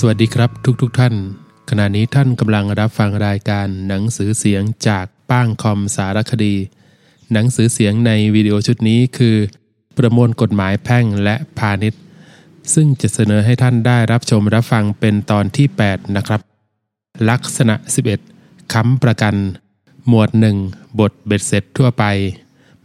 [0.00, 0.50] สวัสดีครับ
[0.82, 1.14] ทุกๆทท่าน
[1.70, 6.54] ขณะนี้ท่านกำลังรับฟังรายการหนังสือเสียงจากป้างคอมสารคดี
[7.32, 9.36] หนังสือเสียงในวิดีโอชุดนี้คือ
[9.96, 12.00] ประมวลกฎหมายแพ่งและพาณิชย์
[12.74, 16.40] ซึ่งจะเสนอให้ท่านได้รับชมรับฟังเป็นตอนที่ 8 นะครับ
[17.30, 17.74] ลักษณะ
[18.24, 19.34] 11ค้ำประกัน
[20.08, 20.28] หมวด
[20.64, 22.04] 1 บทเบ็ดเสร็จทั่วไป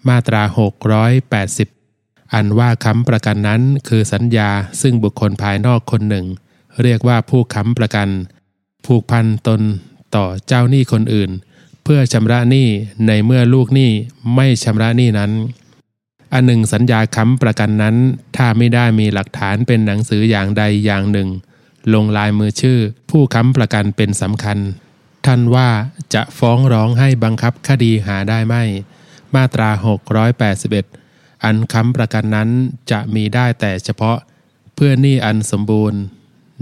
[0.08, 0.41] มาตรา
[1.58, 4.50] 680 อันว่าค้ำประกันนั้นคือสัญญา
[4.81, 6.28] ซึ่งบุคคลภายนอกคนหนึ่ง
[6.81, 8.09] เรียกว่าผู้ค้ำประกัน
[8.85, 9.61] ผูกพันตน
[10.16, 11.31] ต่อเจ้าหนี้คนอื่น
[11.84, 12.67] เพื่อชำระหนี้
[13.07, 13.91] ในเมื่อลูกหนี้
[14.35, 15.31] ไม่ชำระหนี้นั้น
[16.34, 17.95] อันหนึ่งสัญญาค้ำประกันนั้น
[18.35, 21.30] ถ้าไม่ได้มีหลักฐานเป็นหนังสืออย่างใดอย่างหนึ่ง
[21.94, 24.58] ลงลายมือชื่อ ผู้ค้ำประกันเป็นสำคัญ
[25.25, 25.69] ท่านว่า
[26.13, 28.56] จะฟ้องร้องให้บังคับคดีหาได้ไหม
[29.35, 29.69] มาตรา
[30.58, 32.50] 681 อันค้ำประกันนั้น
[32.91, 34.17] จะมีได้แต่เฉพาะ
[34.75, 36.02] เพื่อหนี้อันสมบูรณ์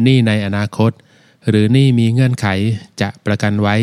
[0.03, 0.91] หนี้ในอนาคต
[1.47, 2.47] หรือหนี้มีเงื่อนไข
[3.01, 3.75] จะประกันไว้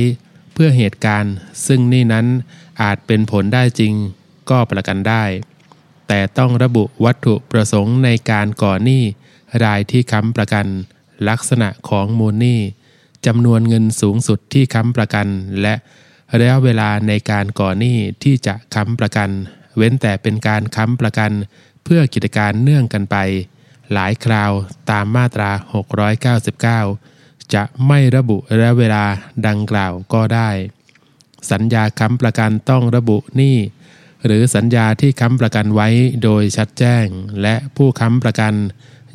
[0.52, 1.34] เพื่อเหตุการณ์
[1.66, 2.26] ซึ่งหนี้นั้น
[2.82, 3.92] อาจเป็นผลได้จริง
[4.50, 5.24] ก็ประกันได้
[6.08, 9.02] แต่ต้องระบุวัตถุประสงค์ในการก่อหนี้
[9.64, 10.66] รายที่ค้ำประกัน
[11.28, 12.60] ลักษณะของมูลหนี้
[13.26, 15.26] จำนวนเงินสูงสุดที่ค้ำประกัน
[15.62, 15.74] และ
[16.38, 19.30] ระยะเวลาในการก่อหนี้ที่จะค้ำประกัน
[19.76, 21.32] เว้นแต่เป็นการค้ำประกัน
[21.84, 23.16] เพื่อกิจการเนื่องกันไป
[23.92, 24.52] หลายคราว
[24.90, 25.50] ตามมาตรา
[26.72, 29.04] 699 จะไม่ระบุระเวลา
[29.46, 30.50] ดังกล่าวก็ได้
[31.50, 33.56] สัญญาค้ำประกันต้องระบุหนี้
[34.26, 35.88] หรือสัญญาที่ค้ำประกันไว้
[36.22, 37.06] โดยชัดแจ้ง
[37.42, 38.54] และผู้ค้ำประกัน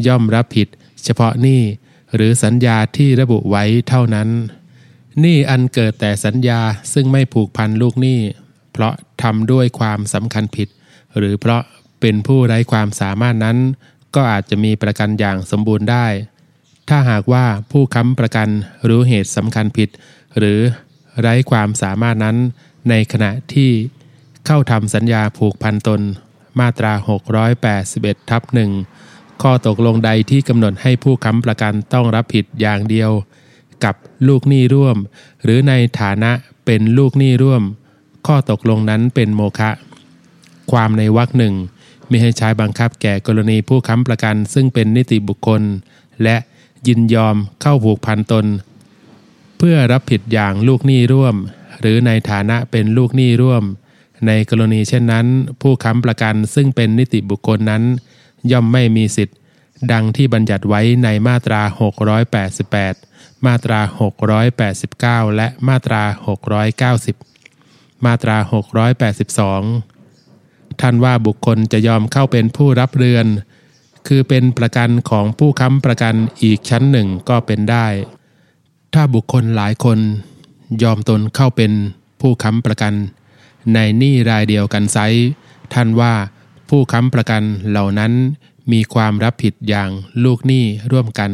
[0.07, 0.67] ย่อมรับผิด
[1.03, 1.61] เฉพาะหนี้
[2.15, 4.29] หรือสัญญาที่ระบุไว้เท่านั้น
[5.19, 6.59] หนี้อันเกิดแต่สัญญา
[6.93, 8.19] ซึ่งไม่ผูกพันลูกหนี้
[8.71, 10.67] เพราะทำด้วยความสำคัญผิด
[11.17, 11.61] หรือเพราะ
[12.01, 13.57] เป็นผู้ไร้ความสามารถนั้น
[14.15, 16.07] ก็อาจจะมีประกันอย่างสมบูรณ์ได้
[16.89, 18.49] ถ้าหากว่าผู้ค้ำประกัน
[18.87, 19.89] รู้เหตุสำคัญผิด
[20.37, 20.59] หรือ
[21.21, 22.37] ไร้ความสามารถนั้น
[22.89, 23.71] ในขณะที่
[24.45, 26.01] เข้าทำสัญญาผูกพันตน
[26.59, 26.93] มาตรา
[27.61, 28.71] 681ทับหนึ่ง
[29.41, 33.11] ข้อตกลงใดที่กำหนดให้ผู้ค้ำประกันต้องรับผิดอย่างเดียว
[33.83, 33.95] กับ
[34.27, 34.97] ลูกหนี้ร่วม
[35.43, 36.31] หรือในฐานะ
[36.65, 37.63] เป็นลูกหนี้ร่วม
[38.27, 39.71] ข้อตกลงนั้นเป็นโมฆะ
[40.71, 41.53] ความในวรรคหนึ่ง
[42.11, 45.61] ไม่ให้ใช้บังคับแก่กรณีผู้ค้ำประกัน ซึ่งเป็นนิติบุคคล
[46.23, 46.35] และ
[46.87, 48.45] ยินยอมเข้าผูกพันตน
[49.57, 51.35] เพื่อรับผิดอย่างลูกหนี้ร่วม
[51.79, 53.63] หรือในฐานะเป็นลูกหนี้ร่วม
[54.27, 55.25] ในกรณีเช่นนั้น
[55.61, 57.83] ผู้ค้ำประกันซึ่งเป็นนิติบุคคลนั้น
[58.51, 59.37] ย่อมไม่มีสิทธิ์
[59.91, 61.61] ดังที่บัญญัติไว้ในมาตรา
[62.73, 63.79] 688 มาตรา
[65.29, 66.03] 689 และมาตรา
[67.23, 68.37] 690 มาตรา
[69.01, 70.00] 682
[70.81, 73.27] ท่านว่าบุคคลจะยอมเข้าเป็นผู้รับเรือน
[74.07, 77.87] คือเป็นประกันของผู้ค้ำประกันอีกชั้นหนึ่งก็เป็นได้
[78.93, 79.99] ถ้าบุคคลหลายคน
[80.83, 81.71] ยอมตนเข้าเป็น
[82.21, 82.93] ผู้ค้ำประกัน
[83.73, 84.97] ในหนี้รายเดียวกันไซ
[85.73, 86.13] ท่านว่า
[86.69, 88.11] ผู้ค้ำประกันเหล่านั้น
[88.71, 89.89] มีความรับผิดอย่าง
[90.23, 91.31] ลูกหนี้ร่วมกัน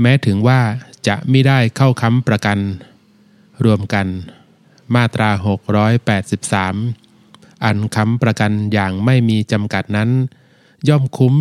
[0.00, 0.60] แม้ถึงว่า
[1.06, 2.58] จะไม่ได้เข้าค้ำประกัน
[3.64, 4.06] รวมกัน
[4.94, 5.30] มาตรา
[6.44, 7.05] 683
[7.64, 10.10] อันค้ำประกันอย่างไม่มีจำกัดนั้น
[10.88, 11.34] ย่อมคุ้ม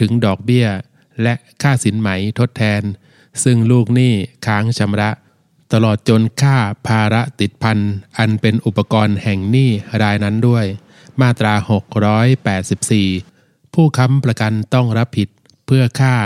[0.00, 0.66] ถึงดอกเบี้ย
[1.22, 2.08] และค่าสินไหม
[2.38, 2.82] ทดแทน
[3.42, 4.12] ซึ่งลูกหนี้
[4.46, 5.10] ค้างชำระ
[5.72, 7.78] ตลอดจนค่าภาระติดพัน
[8.18, 9.70] อันเป็นอุปกรณ์แห่งหนี้
[10.02, 10.64] รายนั้นด้วย
[11.20, 11.54] มาตรา
[12.64, 15.28] 684 ผู้ค้ำประกันต้องรับผิด
[15.66, 16.16] เพื่อค่า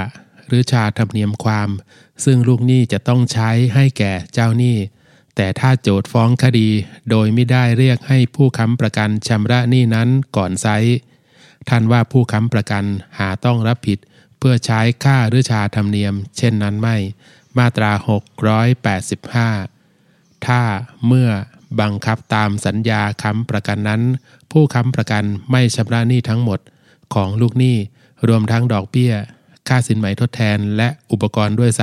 [0.47, 1.69] หรือชาธรรมเนียมความ
[2.25, 4.76] ซึ่งลูกหนี้จะต้องใช้ให้แก่เจ้าหนี้
[5.41, 6.69] แต่ถ้าโจทฟ้องคดี
[7.10, 10.66] โดยไม่ได้เรียกให้ผู้ค้ำประกันชำระหนี้นั้นก่อนไซ
[11.69, 12.84] ท่านว่าผู้ค้ำประกัน
[13.19, 13.99] หาต้องรับผิด
[14.38, 16.97] เพื่อใช้ค่าหรือชาธรรมเนียม เช่นนั้นไม่
[17.58, 17.93] มาตรา
[19.58, 20.62] 685 ถ้า
[21.06, 21.29] เมื่อ
[21.81, 24.02] บังคับตามสัญญาค้ำประกันนั้น
[24.52, 26.61] ผู้ค้ำประกันไม่ชำระหนี้ทั้งหมด
[27.14, 27.76] ของลูกหนี้
[28.29, 29.12] รวมทั้งดอกเบี้ย
[29.69, 31.82] ค่าสินไหมทดแทนและอุปกรณ์ด้วยไซ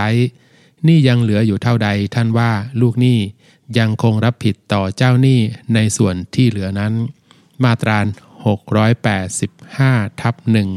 [0.87, 2.51] นี่ยังเหลืออยู่เท่าใดท่านว่า
[2.81, 3.19] ลูกหนี้
[3.77, 5.39] ยังคงรับผิดต่อเจ้าหนี้
[5.75, 6.93] ในส่วนที่เหลือนั้น
[7.63, 7.97] มาตรา
[9.25, 10.69] 685ทับหนึ่ง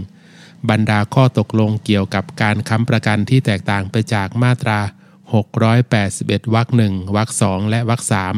[0.70, 4.78] บรรดาข้อตกลงเกี่ยวกับการค้ำประกันที่แตกต่างไปจากมาตรา
[5.66, 8.36] 681วรรคหนึ่งวรรคสองและวรรคสาม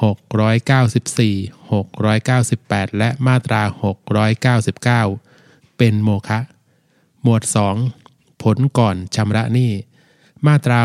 [0.01, 3.61] 694 698 และมาตรา
[5.09, 6.39] 699 เป็นโมฆะ
[7.23, 8.02] หมวด 2
[8.43, 9.71] ผลก่อนชำระหนี้
[10.47, 10.79] มาตรา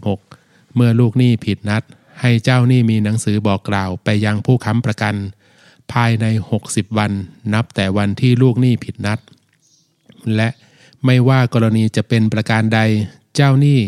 [0.00, 1.82] 686 เมื่อลูกหนี้ผิดนัด
[2.20, 5.14] ให้เจ้าหนี้มีหนังสือบอกกล่าวไปยังผู้ค้ำประกัน
[5.92, 6.26] ภายใน
[6.62, 7.12] 60 วัน
[7.54, 9.18] นับแต่วันที่ลูกหนี้ผิดนัด
[10.36, 10.48] และ
[11.04, 12.80] ไม่ว่ากรณีจะเป็นประการใด
[13.34, 13.80] เจ้าหนี้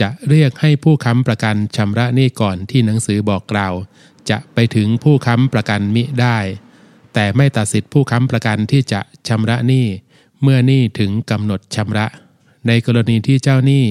[0.00, 3.74] จะเรียกให้ผู้ค้ำประกันชำระหนี้ก่อนที่หนังสือบอกกล่าว
[4.30, 6.38] จะไปถึงผู้ค้ำประกันมิได้
[7.14, 9.86] แต่ไม่ตัดสิทธิผู้ค้ำประกันที่จะชำระหนี้
[10.42, 12.06] เมื่อหนี้ถึงกำหนดชำระ
[12.66, 13.84] ในกรณีที่เจ้าหนี้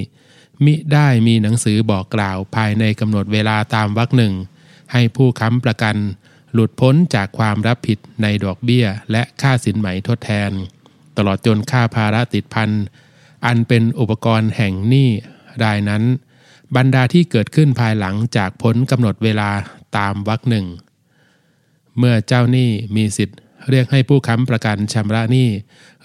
[0.65, 4.33] มิได้มีหนังสือบอกกล่าวภายในกำหนดเวลาตามวรรคหนึ่ง
[4.91, 5.95] ให้ผู้ค้ำประกัน
[6.53, 10.51] หลุดพ้นจากความรับผิดในดอกเบี้ย และค่าสินไหมทดแทน
[11.17, 12.69] ตลอดจนค่าภาระติดพัน
[13.45, 15.09] อันเป็นอุปกรณ์แห่งหนี้
[15.63, 16.03] รายนั้น
[16.75, 19.49] บรรดาที่เกิดขึ้นภายหลังจากพ้นกำหนดเวลา
[19.97, 20.65] ตามวรรคหนึ่ง
[21.97, 23.39] เมื่อเจ้าหนี้มีสิทธิ์
[23.69, 25.49] เรียกให้ผู้ค้ำประกันชำระหนี้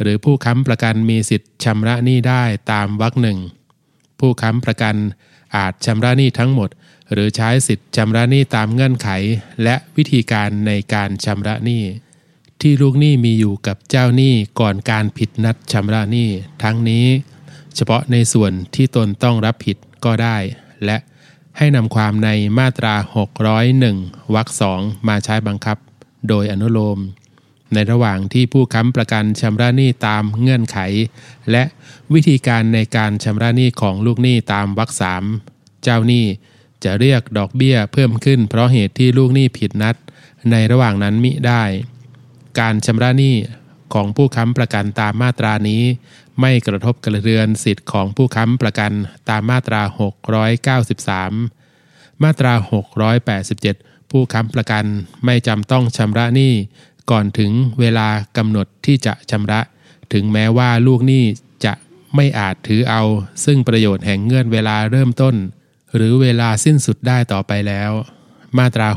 [0.00, 2.42] หรือผู้ค้ำประกันมีสิทธิ์ชำระหนี้ได้
[2.72, 3.38] ตามวรรคหนึ่ง
[4.20, 4.94] ผู้ค้ำประกัน
[5.56, 6.70] อาจชำระหนี้ทั้งหมด
[7.12, 9.08] หรือใช้สิทธิ์ชำระหนี้ตามเงื่อนไข
[9.62, 11.82] และวิธีการในการชำระหนี้
[12.60, 16.28] ที่ลูกหนี้มีอยู่กับเจ้าหนี้ก่อนการผิดนัดชำระหนี้
[16.62, 17.06] ทั้งนี้
[17.74, 20.36] เฉพาะในส่วนที่ตนต้องรับผิดก็ได้
[20.84, 20.96] และ
[21.58, 22.28] ให้นำความใน
[22.58, 22.94] มาตรา
[23.64, 25.76] 601วรรคสองมาใช้บังคับ
[26.28, 26.98] โดยอนุโลม
[27.72, 30.78] ในระหว่างที่ผู้ค้ำประกันชำระหนี้ตามเงื่อนไข
[31.50, 31.62] และ
[32.12, 35.24] วิธีการในการชำระหนี้ของลูกหนี้ตามวรรคสาม
[35.82, 36.24] เจ้าหนี้
[36.84, 39.96] จะเรียกดอกเบี้ยเพิ่มขึ้น เพราะเหตุที่ลูกหนี้ผิดนัด
[40.50, 41.62] ในระหว่างนั้นมิได้
[42.60, 43.36] การชำระหนี้
[43.94, 45.82] ของผู้ค้ำประกันตามมาตรานี้
[46.40, 48.92] ไม่กระทบกระเทือนสิทธิ์ของผู้ค้ำประกัน
[49.28, 49.82] ตามมาตรา
[50.62, 52.52] 693 มาตรา
[53.32, 54.84] 687 ผู้ค้ำประกัน
[55.24, 56.52] ไม่จำต้องชำระหนี้
[57.10, 59.60] ก่อนถึงเวลากำหนดที่จะชำระ
[60.12, 61.24] ถึงแม้ว่าลูกหนี้
[61.64, 61.72] จะ
[62.14, 63.02] ไม่อาจถือเอา
[63.44, 65.34] ซึ่งประโยชน์แห่งเงื่อนเวลาเริ่มต้น
[65.94, 67.90] หรือเวลาสิ้นสุดได้ต่อไปแล้ว
[68.58, 68.88] มาตรา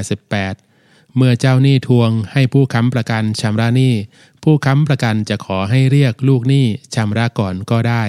[0.00, 3.94] 688 เมื่อเจ้าหนี้ทวงให้ผู้ค้ำประกันชำระหนี้
[4.42, 8.02] ผู้ค้ำประกันจะขอให้เรียกลูกหนี้ชำระก่อนก็ได้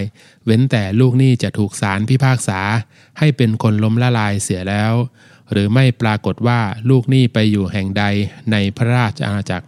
[0.46, 2.60] เว้นแต่ลูกหนี้จะถูกศาลพิพากษา
[3.20, 4.94] ให้เป็นคนล้มละลายเสียแล้ว
[5.52, 8.04] หรือไม่ปรากฏว่าลูกหนี้ไปอยู่แห่งใด
[8.52, 9.68] ในพระราชอาณาจักร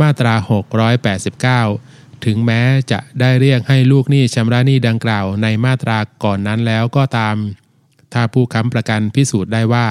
[0.00, 0.34] มาตรา
[1.70, 2.60] 689 ถึงแม้
[2.92, 7.36] จะได้เรียกให้ลูกหนี้ชำระหนี้ดังกล่าวในมาตราก่อนนั้นแล้วก็ตาม
[8.12, 9.88] ถ้าผู้ค้ำประกันพิสูจน์ได้ว่า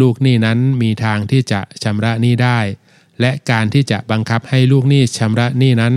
[0.00, 2.58] ลูกหนี้นั้นมีทางที่จะชำระหนี้ได้
[3.20, 5.94] และการที่จะบังคับให้ลูกหนี้ชำระหนี้นั้น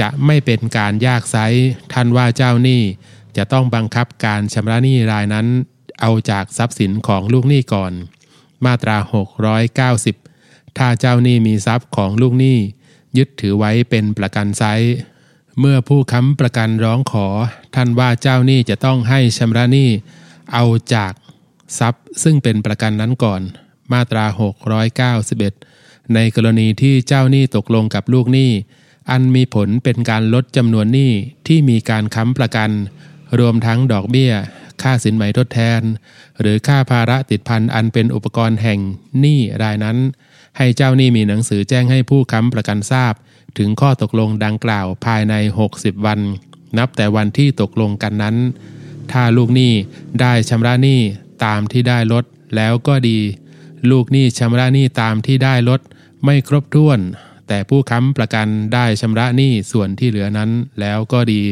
[0.00, 1.36] จะไม่เป็นการยากไซ
[1.92, 2.82] ท่านว่าเจ้าหนี้
[3.36, 5.46] จะต้องบังคับการชำระหนี้รายนั้น
[6.00, 7.92] เอาจากทรัพย์สินของลูกหนี้ก่อน
[8.64, 8.96] มาตรา
[10.02, 12.58] 690 ถ้าเจ้าหนี้มีทรัพย์ของลูกหนี้
[13.16, 14.64] ยึดถือไว้เป็นประกันไซ
[15.60, 17.26] เมื่อผู้ค้ำประกันร้องขอ
[17.74, 19.90] ท่านว่าเจ้าหนี้จะต้องให้ชำระหนี้
[20.52, 20.64] เอา
[20.94, 21.12] จาก
[21.78, 23.40] ทรัพย์ซึ่งเป็นประกันนั้นก่อน
[23.92, 24.24] มาตรา
[25.58, 28.50] 691 ในกรณีที่เจ้าหนี้ตกลงกับลูกหนี้
[29.10, 31.12] อันมีผลเป็นการลดจำนวนหนี้
[31.46, 32.70] ที่มีการค้ำประกัน
[33.38, 34.32] รวมทั้งดอกเบี้ย
[34.82, 35.80] ค่าสินไหมทดแทน
[36.40, 38.80] หรือค่าภาระติดพันอันเป็นอุปกรณ์แห่ง
[39.20, 39.98] หนี้รายนั้น
[40.56, 43.14] ให้เจ้าหนี้มีหนังสือแจ้งให้ผู้ค้ำประกันทราบ
[43.58, 45.34] ถึงข้อตกลงดังกล่าวภายใน
[45.70, 46.20] 60 วัน
[46.78, 48.36] นับแต่วันที่ตกลงกันนั้น
[49.12, 49.72] ถ้าลูกหนี้
[50.20, 51.00] ได้ชำระหนี้
[51.44, 52.24] ตามที่ได้ลด
[52.56, 53.18] แล้วก็ดี
[53.90, 55.80] ลูกหนี้ชำระหนี้ตามที่ได้ลด
[56.24, 57.00] ไม่ครบถ้วน
[57.48, 60.50] แต่ผู้ค้ำประกันได้ชำระหนี้ส่วนที่เหลือนั้น
[60.80, 61.42] แล้วก็ดี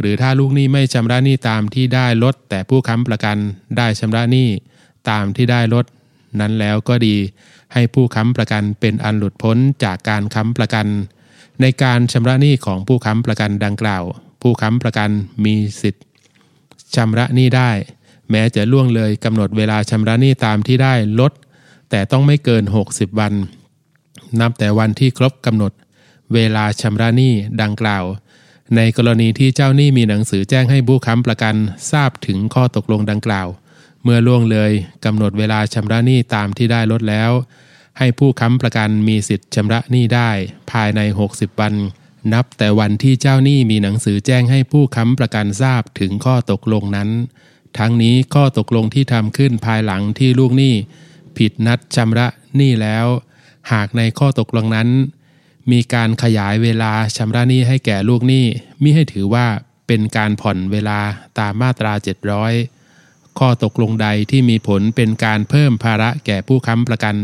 [0.00, 3.36] หรือถ้าลูกหนี้ไม่ชำระหนี้ตามที่ได้ลด แต่ผู้ค้ำประกัน
[3.78, 4.48] ได้ชำระหนี้
[5.10, 5.84] ตามที่ได้ลด
[6.40, 7.16] นั้นแล้วก็ดี
[7.72, 10.86] ให้ผู้ค้ำประกันเป็นอันหลุดพ้นจากการค้ำประกัน
[11.60, 14.02] ในการชำระหนี้ของผู้ค้ำประกันดังกล่าว
[14.42, 15.10] ผู้ค้ำประกัน
[15.44, 16.04] มีสิทธิ์
[16.94, 17.70] ชำระหนี้ได้
[18.30, 21.32] แม้จะล่วงเลยกำหนดเวลาชำระหนี้ตามที่ได้ลด
[21.90, 23.32] แต่ต้องไม่เกิน 60 วัน
[24.40, 25.72] นับแต่วันที่ครบกำหนด
[26.34, 28.04] เวลาชำระหนี้ดังกล่าว
[28.74, 31.54] ในกรณีที่เจ้าหนี้มีหนังสือแจ้งให้ผู้ค้ำประกัน
[31.90, 33.48] ทราบถึงข้อตกลงดังกล่าว
[34.02, 34.72] เมื่อล่วงเลย
[35.04, 37.30] กำหนดเวลาชำระหนี้ตามที่ได้ลดแล้ว
[37.98, 40.30] ให้ผู้ค้ำประกันมีสิทธิ์ชำระหนี้ได้
[40.70, 41.74] ภายใน 60 วัน
[42.32, 47.10] นับแต่วันที่เจ้าหนี้มีหนังสือแจ้งให้ผู้ค้ำประกันทราบถึงข้อตกลงนั้น
[47.78, 50.74] ทั้งนี้ข้อตกลงที่ทำขึ้นภายหลังที่ลูกหนี้
[51.36, 53.06] ผิดนัดชำระหนี้แล้ว
[53.72, 54.88] หากในข้อตกลงนั้น
[55.70, 58.44] มีการขยายเวลาชำระหนี้ให้แก่ลูกหนี้
[58.82, 59.46] มิให้ถือว่า
[59.86, 61.00] เป็นการผ่อนเวลา
[61.38, 61.92] ตามมาตรา
[62.64, 67.16] 700 ข้อตกลงใดที่มีผลเป็นการเพิ่มภาระแก่ผู้ค้ำประกัน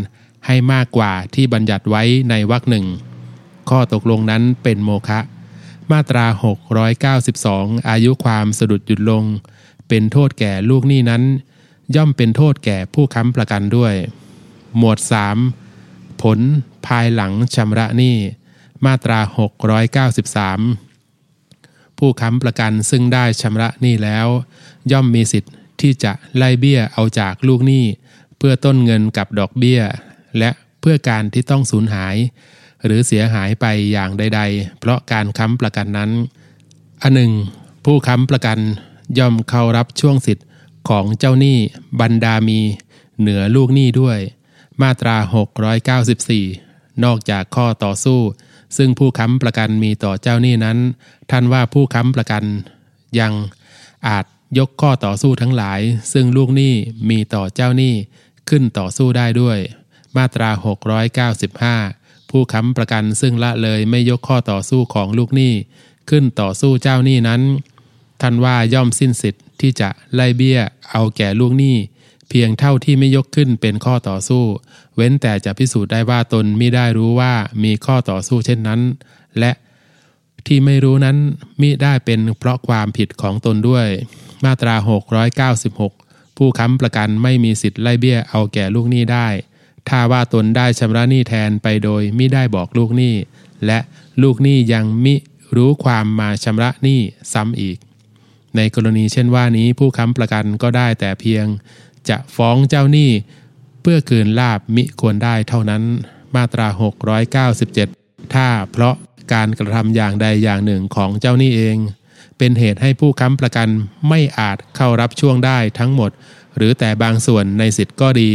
[0.46, 2.87] ให้มากกว่าที่บัญญัติไว้ในวรรคหนึ่ง
[3.70, 5.20] ข้อตกลงนั้นเป็นโมฆะ
[5.92, 6.26] มาตรา
[7.08, 9.25] 692 อายุความสะดุดหยุดลง
[9.88, 11.22] เป็นโทษแก่ลูกหนี้นั้น
[11.96, 13.94] ย่อมเป็นโทษแก่ผู้ค้ำประกันด้วย
[14.76, 14.99] หมวด
[15.58, 16.38] 3 ผล
[16.86, 18.16] ภายหลังชำระหนี้
[18.86, 19.20] มาตรา
[21.18, 24.26] 693 ผู้ค้ำประกันซึ่งได้ชำระหนี้แล้ว
[24.92, 27.84] ย่อมมีสิทธิ์ที่จะไล่เบี้ยเอาจากลูกหนี้
[28.36, 29.80] เพื่อต้นเงินกับดอกเบี้ย
[30.38, 32.16] และเพื่อการที่ต้องสูญหาย
[32.84, 36.10] หรือเสียหายไปอย่างใด ๆ เพราะการค้ำประกันนั้น
[37.02, 37.32] อันหนึ่ง
[37.84, 38.58] ผู้ค้ำประกัน
[39.18, 40.46] ย่อมเข้ารับช่วงสิทธิ์
[40.88, 41.58] ของเจ้าหนี้
[42.00, 42.60] บรรดามี
[43.20, 44.18] เหนือลูกหนี้ด้วย
[44.82, 45.16] มาตรา
[46.36, 46.71] 694
[47.04, 48.20] นอกจากข้อต่อสู้
[48.76, 50.78] ซึ่งผู้ค้ำประกันมีต่อเจ้าหนี้นั้น
[51.30, 52.44] ท่านว่าผู้ค้ำประกัน
[53.18, 53.32] ยัง
[54.08, 54.25] อาจ
[54.58, 55.80] ยกข้อต่อสู้ทั้งหลาย
[56.12, 56.75] ซึ่งลูกหนี้
[57.11, 57.94] มีต่อเจ้าหนี้
[58.49, 59.58] ขึ้นต่อสู้ได้ด้วย
[60.16, 60.50] มาตรา
[61.61, 65.52] 695 ผู้ค้ำประกันซึ่งละเลยไม่ยกข้อต่อสู้ของลูกหนี้
[66.11, 67.42] ขึ้นต่อสู้เจ้าหนี้นั้น
[68.20, 71.76] ท่านว่าย่อมสิ้นสิทธิ์ที่จะไล่เบี้ยเอาแก่ลูกหนี้
[72.28, 74.44] เพียงเท่าที่ไม่ยกขึ้นเป็นข้อต่อสู้
[74.96, 77.32] เว้นแต่จะพิสูจน์ได้ว่าตนมิได้รู้ว่า
[77.64, 78.80] มีข้อต่อสู้เช่นนั้น
[79.38, 79.52] และ
[80.46, 81.16] ที่ไม่รู้นั้น
[81.61, 83.87] มิได้เป็นเพราะความผิดของตนด้วย
[84.44, 84.75] มาตรา
[85.56, 89.28] 696 ผู้ค้ำประกันไม่มีสิทธิ์ไล่เบี้ยเอาแก่ลูกหนี้ได้
[89.88, 93.14] ถ้าว่าตนได้ชำระหนี้แทนไปโดยมิได้บอกลูกหนี้
[93.66, 93.78] และ
[94.22, 95.14] ลูกหนี้ยังมิ
[95.56, 97.00] รู้ความมาชำระหนี้
[97.32, 97.78] ซ้ำอีก
[98.56, 101.46] ในกรณีเช่นว่านี้ผู้ค้ำประกันก็ได้แต่เพียง
[102.08, 103.11] จะฟ้องเจ้าหนี้
[103.82, 105.82] เพื่อคืนลาบมิควรได้เท่านั้น
[106.36, 106.66] มาตรา
[107.70, 108.94] 697 ถ้าเพราะ
[109.32, 111.76] การกระทำอย่างใดอย่างหนึ่งของเจ้าหนี้เอง
[112.38, 113.68] เป็นเหตุให้ผู้ค้ำประกัน
[114.08, 116.10] ไม่อาจเข้ารับช่วงได้ทั้งหมด
[116.56, 118.30] หรือแต่บางส่วนในสิทธิ์ก็ดี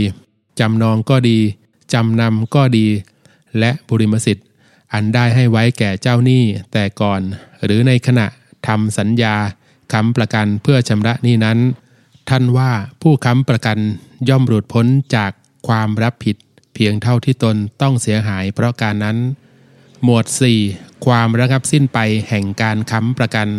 [0.59, 1.39] จำนองก็ดี
[1.93, 2.87] จำนำก็ดี
[3.59, 4.45] และบุริมสิทธิ์
[4.93, 7.21] อันได้ให้ไว้แก่เจ้าหนี้แต่ก่อน
[7.63, 8.27] หรือในขณะ
[8.67, 9.35] ทำสัญญา
[9.93, 11.57] ค้ำประกันเพื่อชำระหนี้นั้น
[12.29, 13.77] ท่านว่าผู้ค้ำประกัน
[14.29, 15.31] ย่อมหลุดพ้นจาก
[15.67, 16.35] ความรับผิด
[16.73, 19.17] เพียงเท่าที่ตนต้องเสียหายเพราะการนั้น
[20.03, 20.25] หมวด
[20.65, 23.49] 4 ความระงับสิ้นไปแห่งการค้ำประกัน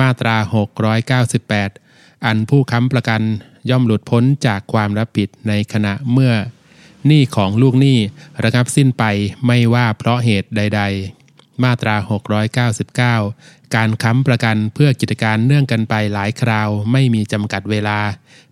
[0.00, 0.36] มาตรา
[1.50, 3.22] 698 อันผู้ค้ำประกัน
[3.70, 6.32] ย่อมหลุดพ้นจากความรับผิดในขณะเมื่อ
[7.06, 7.98] หนี้ของลูกหนี้
[8.44, 9.04] ระงับสิ้นไป
[9.46, 10.82] ไม่ว่าเพราะเหตุใด
[11.22, 11.96] ๆ มาตรา
[13.20, 17.98] 699 การค้ำประกันเพื่อกิจการเนื่องกันไปหลายคราวไม่มีจำกัดเวลา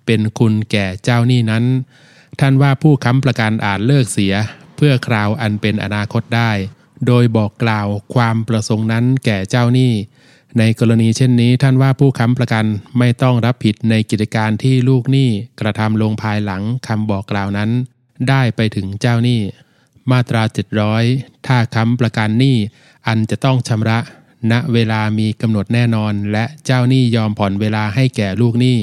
[0.07, 1.65] เป็นคุณแก่เจ้าหนี้นั้น
[2.41, 4.35] ท่านว่าผู้ค้ำประกันอาจเลิกเสีย
[4.77, 6.51] เพื่อคราวอันเป็นอนาคตได้
[7.07, 9.93] โดยบอกกล่าวความประสงค์นั้นแก่เจ้าหนี้
[10.59, 12.65] ในกรณีเช่นนี้ท่านว่าผู้ค้ำประกัน
[12.99, 15.29] ไม่ต้องรับผิดในกิจการที่ลูกหนี้
[15.61, 17.71] กระทำลงภายหลังคำบอกกล่าวนั้น
[18.29, 19.41] ได้ไปถึงเจ้าหนี้
[20.11, 20.43] มาตรา
[20.95, 22.57] 700 ถ้าค้ำประกันหนี้
[23.07, 23.99] อันจะต้องชำระ
[24.51, 28.77] ณเวลามีกำหนดแน่นอน และเจ้าหนี้ยอมผ่อนเวลาให้แก่ลูกหนี้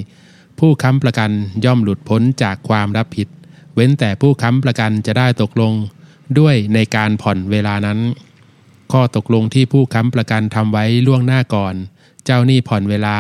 [0.60, 1.32] ผู้ค้ำประกัน
[1.66, 3.28] ย่อมหลุดพ้นจากความรับผิด
[3.76, 5.74] เว้นแต่ผู้ค้ำประกันจะได้ตกลง
[6.40, 8.00] ด้วยในการผ่อนเวลานั้น
[8.92, 11.76] ข้อตกลงที่ผู้ค้ำประกันทำไว้ล่วงหน้าก่อน
[12.26, 13.16] เจ้าหนี้ผ่อนเวลา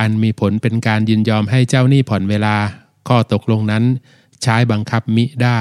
[0.00, 2.56] อันมีผลเป็นการยินยอมให้เจ้าหนี้ผ่อนเวลา
[3.08, 3.84] ข้อตกลงนั้น
[4.42, 5.60] ใช้บังคับมิได้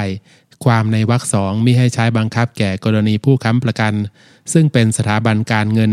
[0.64, 3.94] ความในวรรคสองมิให้ใช้บังคับแก่กรณีผู้ค้ำประกัน
[4.54, 5.92] ซึ่งเป็นสถาบันการเงิน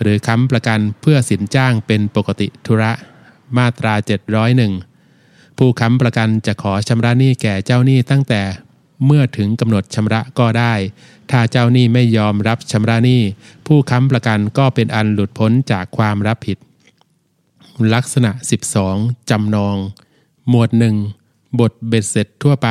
[0.00, 2.92] หรือค้ำประกันเพื่อสินจ้างเป็นปกติธุระ
[3.56, 3.94] มาตรา
[4.76, 8.42] 701 ผู้ค้ำประกันจะขอชำระหนี้แก่เจ้าหนี้ตั้งแต่
[9.06, 10.74] เมื่อถึงกำหนดชำระก็ได้
[11.30, 13.22] ถ้าเจ้าหนี้ไม่ยอมรับชำระหนี้
[13.66, 16.58] ผู้ค้ำประกันก็เป็นอันหลุดพ้นจากความรับผิด
[17.94, 18.30] ลักษณะ
[18.80, 19.76] 12 จำนอง
[20.48, 20.70] หมวด
[21.14, 22.68] 1บทเบ็ดเสร็จทั่วไป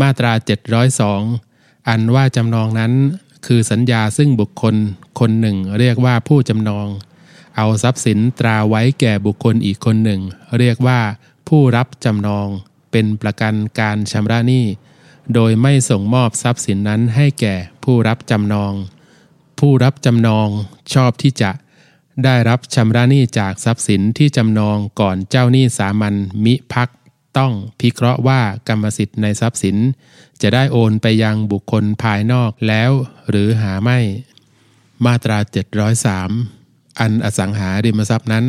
[0.00, 0.32] มาตรา
[1.10, 2.92] 702 อันว่าจำนองนั้น
[3.46, 4.74] คือสัญญาซึ่งบุคคล
[5.20, 6.86] คนหนึ่งเรียกว่าผู้จำนอง
[7.56, 10.20] เอาทรัพย์สินตราไว้แก่บุคคลอีกคนหนึ่ง
[10.58, 11.00] เรียกว่า
[11.48, 12.46] ผู้รับจำนอง
[12.92, 14.66] เป็นประกันการชำระหนี้
[15.34, 18.72] โดยไม่ส่งมอบทรัพย์สินนั้นให้แก่ผู้รับจำนอง
[19.58, 20.48] ผู้รับจำนอง
[20.94, 21.50] ชอบที่จะ
[22.24, 26.88] ได้รับชำระหนี้จากทรัพย์สินที่จำนองก่อนเจ้าหนี้สามัญมิพัก
[27.38, 29.76] ต้องพิเคราะห์ว่ากรรมสิทธิ์ในทรัพย์สิน
[30.42, 32.90] จะได้โอนไปยังบุคคลภายนอกแล้ว
[33.28, 33.98] หรือหาไม่
[35.06, 35.38] มาตรา
[36.18, 38.46] 703 อันอสังหาริมทรัพย์นั้น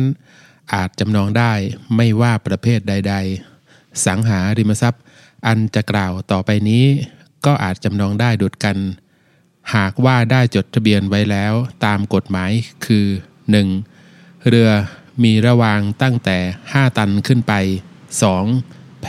[0.74, 1.52] อาจจำนองได้
[1.96, 3.14] ไม่ว่าประเภทใด
[3.58, 5.02] ๆ สังหาริมทรัพย์
[5.46, 6.84] อันจะกล่าวต่อไปนี้
[7.46, 8.76] ก็อาจจำนองได้ดุดกัน
[9.74, 11.52] หากว่าได้จดทะเบียนไว้แล้ว
[11.84, 12.50] ตามกฎหมาย
[12.86, 13.06] คือ
[13.76, 14.48] 1.
[14.48, 14.70] เรือ
[15.24, 16.38] มีระวางตั้งแต่
[16.72, 17.52] 5 ตันขึ้นไป
[18.22, 19.02] 2.
[19.02, 19.06] แพ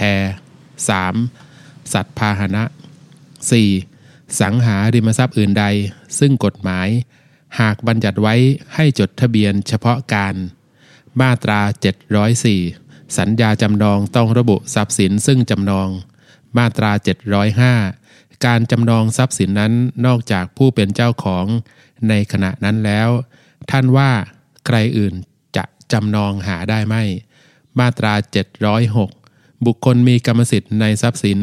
[1.20, 1.94] 3.
[1.94, 2.64] สัตว์พาหนะ
[3.72, 4.40] 4.
[4.42, 5.66] สังหาริมทรัพย์อื่นใด
[6.20, 6.88] ซึ่งกฎหมาย
[7.60, 8.36] หากบัญญัติไว้
[8.74, 10.36] ให้จดทะเบียนเฉพาะการ
[11.22, 11.60] มาตรา
[12.40, 15.88] 704 สัญญาจำนองต้องระบุทรัพย์สินซึ่งจำนอง
[16.58, 16.92] มาตรา
[17.68, 19.74] 705 การจำนองทรัพย์สินนั้น
[20.06, 21.46] นอกจากผู้เป็นเจ้าของ
[22.10, 23.10] ในขณะนั้นแล้ว
[23.72, 24.12] ท่านว่า
[24.66, 25.14] ใครอื่น
[25.58, 26.96] จะจำนองหาได้ไหม
[27.79, 28.13] มาตรา
[28.89, 31.39] 706 บุคคลมีกรรมสิทธิ์ในทรัพย์สิน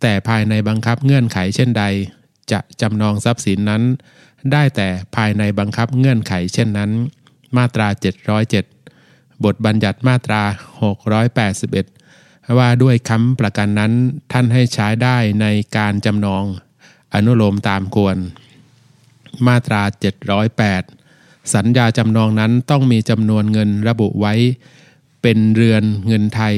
[0.00, 1.84] แต่ภายในบังคับเงื่อนไขเช่นใด
[2.52, 3.82] จะจำนองทรัพย์สินนั้น
[4.52, 6.90] ได้แต่ภายในบังคับเงื่อนไขเช่นนั้น
[7.56, 7.88] มาตรา
[8.66, 10.42] 707 บทบัญญัติมาตรา
[11.30, 13.92] 681 ว่าด้วยคำประกันนั้น
[14.32, 15.46] ท่านให้ใช้ได้ใน
[15.76, 16.44] การจำนอง
[17.14, 18.16] อนุโลมตามควร
[19.46, 19.82] มาตรา
[20.68, 24.34] 708สัญญาจำนองนั้นต้องมีจำนวนเงินระบุไว้
[25.22, 26.54] เป็นเรือนเงินไทย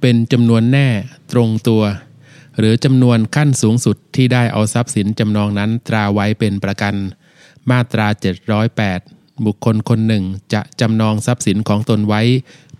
[0.00, 0.88] เป็นจำนวนแน่
[1.32, 1.82] ตรงตัว
[2.58, 6.94] หรือจำนวนขั้นสูงสุดที่ได้เอาทรัพย์สินจำนองนั้นตราไว้เป็นประกัน
[7.70, 8.06] มาตรา
[8.76, 12.22] 708 บุคคลคนหนึ่งจะจำนองทรัพย์สินของตนไว้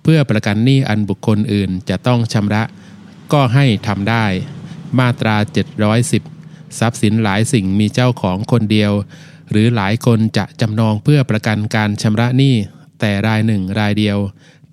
[0.02, 2.62] เพื่อประกันหนี้อันบุคคลอื่นจะต้องชำระ
[3.32, 4.26] ก็ให้ทำได้
[4.98, 5.36] มาตรา
[6.06, 8.92] 710 ทรัพย์สินหลายสิ่งมีเจ้าของคนเดียว
[9.50, 12.54] หรือหลายคนจะจำนองเพื่อประกันการชำระหนี้
[13.00, 14.18] แต่รายหนึ่งรายเดียว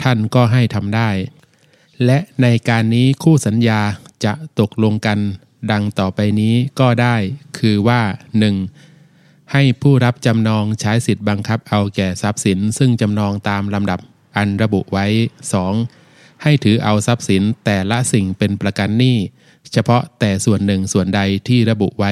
[0.03, 1.09] ท่านก็ให้ทำได้
[2.05, 3.81] และในการนี้คู่สัญญา
[4.25, 5.19] จะตกลงกัน
[5.71, 7.15] ดังต่อไปนี้ก็ได้
[7.57, 8.01] คือว่า
[8.77, 9.51] 1.
[9.53, 13.99] ให้ผู้รับจำนองใช้สิทธิ์บังคับเอาแก่ทรัพย์สิน ซึ่งจำนองตามลำดับ
[14.37, 15.05] อันระบุไว้
[15.75, 16.43] 2.
[16.43, 19.17] ให้ถือเอาทรัพย์สินแต่ละสิ่งเป็นประกันหนี้
[19.71, 22.11] เฉพาะแต่ส่วนหนึ่งส่วนใดที่ระบุไว้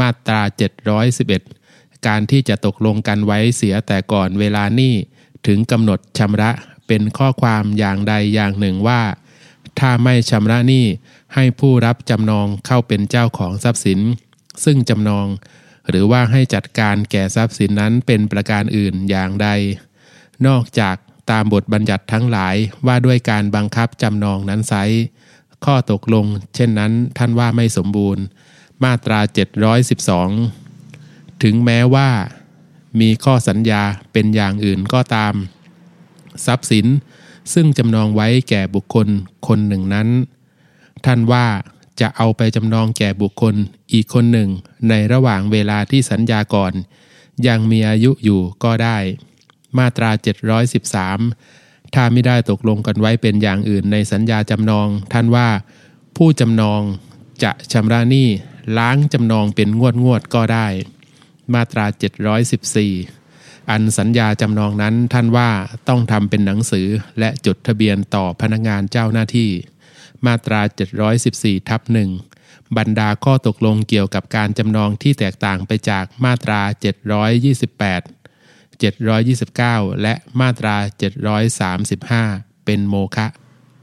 [0.00, 0.42] มาตรา
[1.24, 4.94] 711 การที่จะตกลงกันไว้เสียแต่ก่อนเวลาหนี้
[5.46, 6.50] ถึงกำหนดชำระ
[6.88, 9.02] เป็นข้อความอย่างใดอย่างหนึ่งว่า
[9.78, 10.86] ถ้าไม่ชำระหนี้
[11.34, 14.00] ให้ผู้รับจำนองเข้าเป็นเจ้าของทรัพย์สิน
[14.64, 15.26] ซึ่งจำนอง
[15.88, 19.48] หรือว่าให้จัดการแก่ทรัพย์สินนั้นเป็นประการอื่นอย่างใด
[20.46, 20.96] นอกจาก
[21.30, 24.74] ตามบทบัญญัติทั้งหลายว่าด้วยการบังคับจำนองนั้นไซ
[25.64, 28.22] ข้อตกลง เช่นนั้นท่านว่าไม่สมบูรณ์
[28.84, 29.20] มาตรา
[30.50, 32.08] 712 ถึงแม้ว่า
[33.00, 35.34] มีข้อสัญญาเป็นอย่างอื่นก็ตาม
[36.46, 36.86] ทรัพย์สิน
[37.52, 39.08] ซึ่งจำนองไว้แก่บุคคล
[39.46, 40.08] คนหนึ่งนั้น
[41.04, 41.46] ท่านว่า
[42.00, 43.54] จะเอาไปจำนองแก่บุคคล
[43.92, 44.48] อีกคนหนึ่ง
[44.88, 46.72] ในระหว่างเวลาที่สัญญาก่อน
[47.46, 48.98] ยังมีอายุอยู่ก็ได้
[49.78, 50.10] มาตรา
[51.22, 55.48] 713 ถ้าไม่ได้ตกลงกันไว้เป็นอย่างอื่นในสัญญาจำนอง ท่านว่า
[56.16, 56.80] ผู้จำนอง
[57.42, 58.28] จะชำระหนี้
[58.78, 60.66] ล้างจำนองเป็นงวดงวดก็ได้
[61.54, 61.86] มาตรา
[62.54, 63.17] 714
[63.70, 65.50] อันสัญญาจำนองนั้นท่านว่า
[65.88, 69.50] ต้องทำเป็นหนังสือและจดทะเบียนต่อพนักงานเจ้าหน้าที่
[70.26, 70.60] มาตรา
[71.14, 72.10] 714ทับหนึ่ง
[72.76, 76.60] บรรดาข้อตกลงเกี่ยวกับการจำนองที่แตกต่างไปจากมาตรา
[77.36, 80.76] 728 729 และมาตรา
[82.08, 83.26] 735 เป็นโมฆะ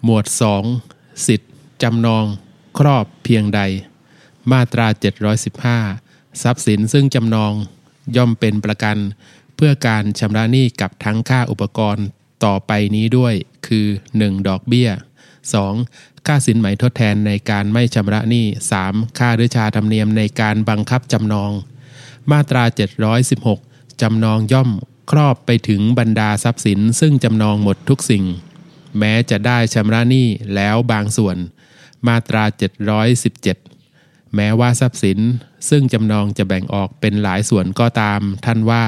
[0.04, 0.26] หมวด
[0.76, 1.52] 2 สิทธิ์
[1.84, 2.26] จำนอง
[2.78, 3.62] ครอบเพียงใด
[4.52, 4.88] มาตรา
[5.64, 7.54] 715 ทรัพย์สินซึ่งจำนอง
[8.16, 8.98] ย่อมเป็นประกัน
[9.56, 12.06] เพื่อการชำระหนี้กับทั้งค่าอุปกรณ์
[12.46, 13.34] ต่อไปนี้ด้วย
[13.68, 13.88] คือ
[14.18, 14.48] 1.
[14.48, 14.90] ดอกเบี้ย
[15.60, 16.28] 2.
[16.28, 18.46] ค่าสินไหมทดแทนในการไม่ชำระหนี้
[18.82, 19.18] 3.
[19.20, 21.52] ค่าฤชาธรรมเนียมในการบังคับจำนอง
[22.32, 22.64] มาตรา
[23.54, 24.70] 716 จำนองย่อม
[25.12, 28.24] ครอบไปถึงบรรดาทรัพย์สินซึ่งจำนองหมดทุกสิ่ง
[29.00, 31.38] แม้จะได้ชำระหนี้แล้วบางส่วน
[32.08, 32.44] มาตรา
[33.60, 35.20] 717 แม้ว่าทรัพย์สิน
[35.70, 38.86] ซึ่งจำนองจะแบ่งออกเป็นหลายส่วนก็ตาม ท่านว่า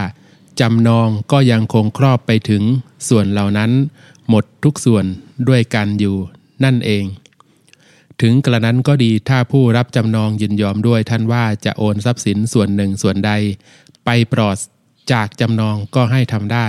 [0.61, 2.63] จำนองก็ยังคงครอบไปถึง
[3.09, 3.71] ส่วนเหล่านั้น
[4.29, 5.05] หมดทุกส่วน
[5.47, 6.15] ด้วยกันอยู่
[6.63, 7.05] นั่นเอง
[8.21, 13.31] ถึงกระนั้นก็ดีถ้าผู้รับจำนองยินยอมด้วยท่านว่าจะโอนทรัพย์สินส่วนหนึ่งส่วนใด
[14.05, 14.57] ไปปลอด
[15.11, 16.67] จากจำนองก็ให้ทำได้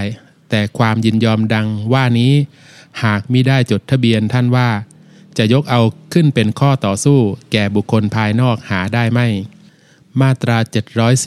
[0.51, 2.33] แต่ความยินยอมดังว่านี้
[3.03, 4.69] หากมิได้จดทะเบียนท่านว่า
[5.39, 7.19] จะยกเอาขึ้นเป็นข้อต่อสู้
[7.53, 9.29] แก่บุคคลภายนอกหาได้ไม่
[10.21, 10.59] มาตรา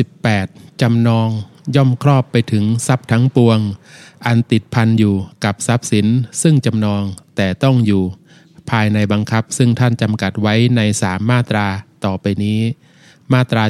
[0.06, 1.30] 718จำนอง
[1.76, 3.60] ย่อมครอบไปถึงทรัพย์ทั้งปวง
[4.26, 6.08] อันติดพันอยู่กับทรัพย์สิน
[6.42, 7.04] ซึ่งจำนอง
[7.36, 8.04] แต่ต้องอยู่
[8.70, 11.68] ภายในบังคับซึ่งท่านจำกัดไว้ในสามมาตรา
[12.06, 12.60] ต่อไปนี้
[13.34, 13.64] มาตรา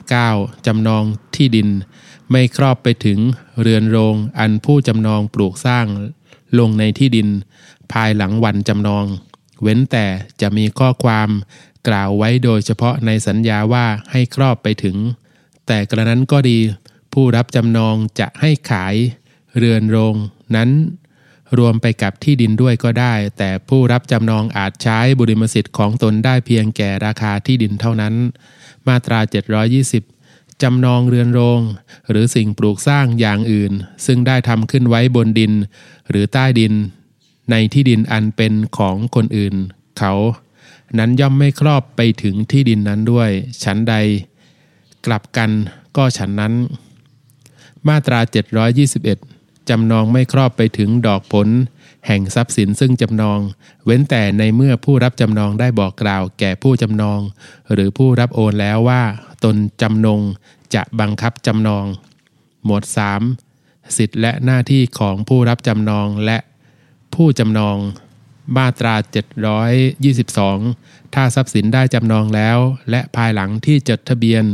[0.00, 1.68] 719 จำนองที่ดิน
[2.30, 3.18] ไม่ครอบไปถึง
[3.60, 5.86] เรือนโรงอันผู้จำนองปลูกสร้าง
[6.58, 7.28] ลงในที่ดิน
[7.92, 9.04] ภายหลังวันจำนอง
[9.62, 10.06] เว้นแต่
[10.40, 11.28] จะมีข้อความ
[11.88, 14.96] กล่าวไว้โดยเฉพาะในสัญญาว่าให้ครอบไปถึง
[15.66, 16.58] แต่กระนั้นก็ดี
[17.12, 18.94] ผู้รับจำนองจะให้ขาย
[19.56, 20.16] เรือนโรง
[20.56, 20.70] นั้น
[21.58, 28.14] รวมไปกับที่ดินด้วยก็ได้ แต่ผู้รับจำนองอาจใช้บุริมสิทธิ์ของตนได้เพียงแก่ราคาที่ดินเท่านั้น
[28.88, 29.20] มาตรา
[30.06, 31.60] 720 จำนองเรือนโรง
[32.10, 33.72] หรือสิ่งปลูกสร้างอย่างอื่น
[34.06, 35.52] ซึ่งได้ทำขึ้นไว้บนดิน
[36.10, 36.72] หรือใต้ดิน
[37.50, 39.54] ในที่ดินอันเป็นของคนอื่น
[39.98, 40.14] เขา
[40.98, 43.30] นั้นย่อมไม่ครอบไปถึงที่ดินนั้นด้วย
[43.64, 43.94] ฉันใด
[45.06, 45.50] กลับกัน
[45.96, 46.52] ก็ฉันนั้น
[47.88, 48.20] มาตรา
[48.94, 51.48] 721 จำนองไม่ครอบไปถึงดอกผล
[52.06, 53.38] แห่งทรัพย์สินซึ่งจำนอง
[53.84, 57.20] เว้นแต่ในเมื่อผู้รับจำนองได้บอกกล่าวแก่ผู้จำนอง
[57.72, 59.02] หรือผู้รับโอนแล้วว่า
[59.44, 60.20] ตนจำนง
[60.74, 61.84] จะบังคับจำนอง
[62.64, 62.82] หมวด
[63.40, 63.96] 3.
[63.96, 66.38] สิทธิและหน้าที่ของผู้รับจำนองและ
[67.14, 67.76] ผู้จำนอง
[68.56, 68.94] มาตรา
[70.42, 72.58] 722 ถ้าทรัพย์สินได้จำนองแล้ว
[72.90, 74.44] และภายหลังที่จดทะเบียน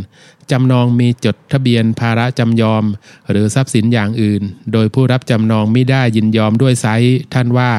[0.50, 2.84] จำนองมีจดทะเบียนภาระจำยอม
[3.30, 4.42] หรือทรัพย์สินอย่างอื่น
[4.72, 6.86] โดยผู้รับจำนองไม่ได้ยินยอมด้วยไซ
[7.34, 7.72] ท่านว่า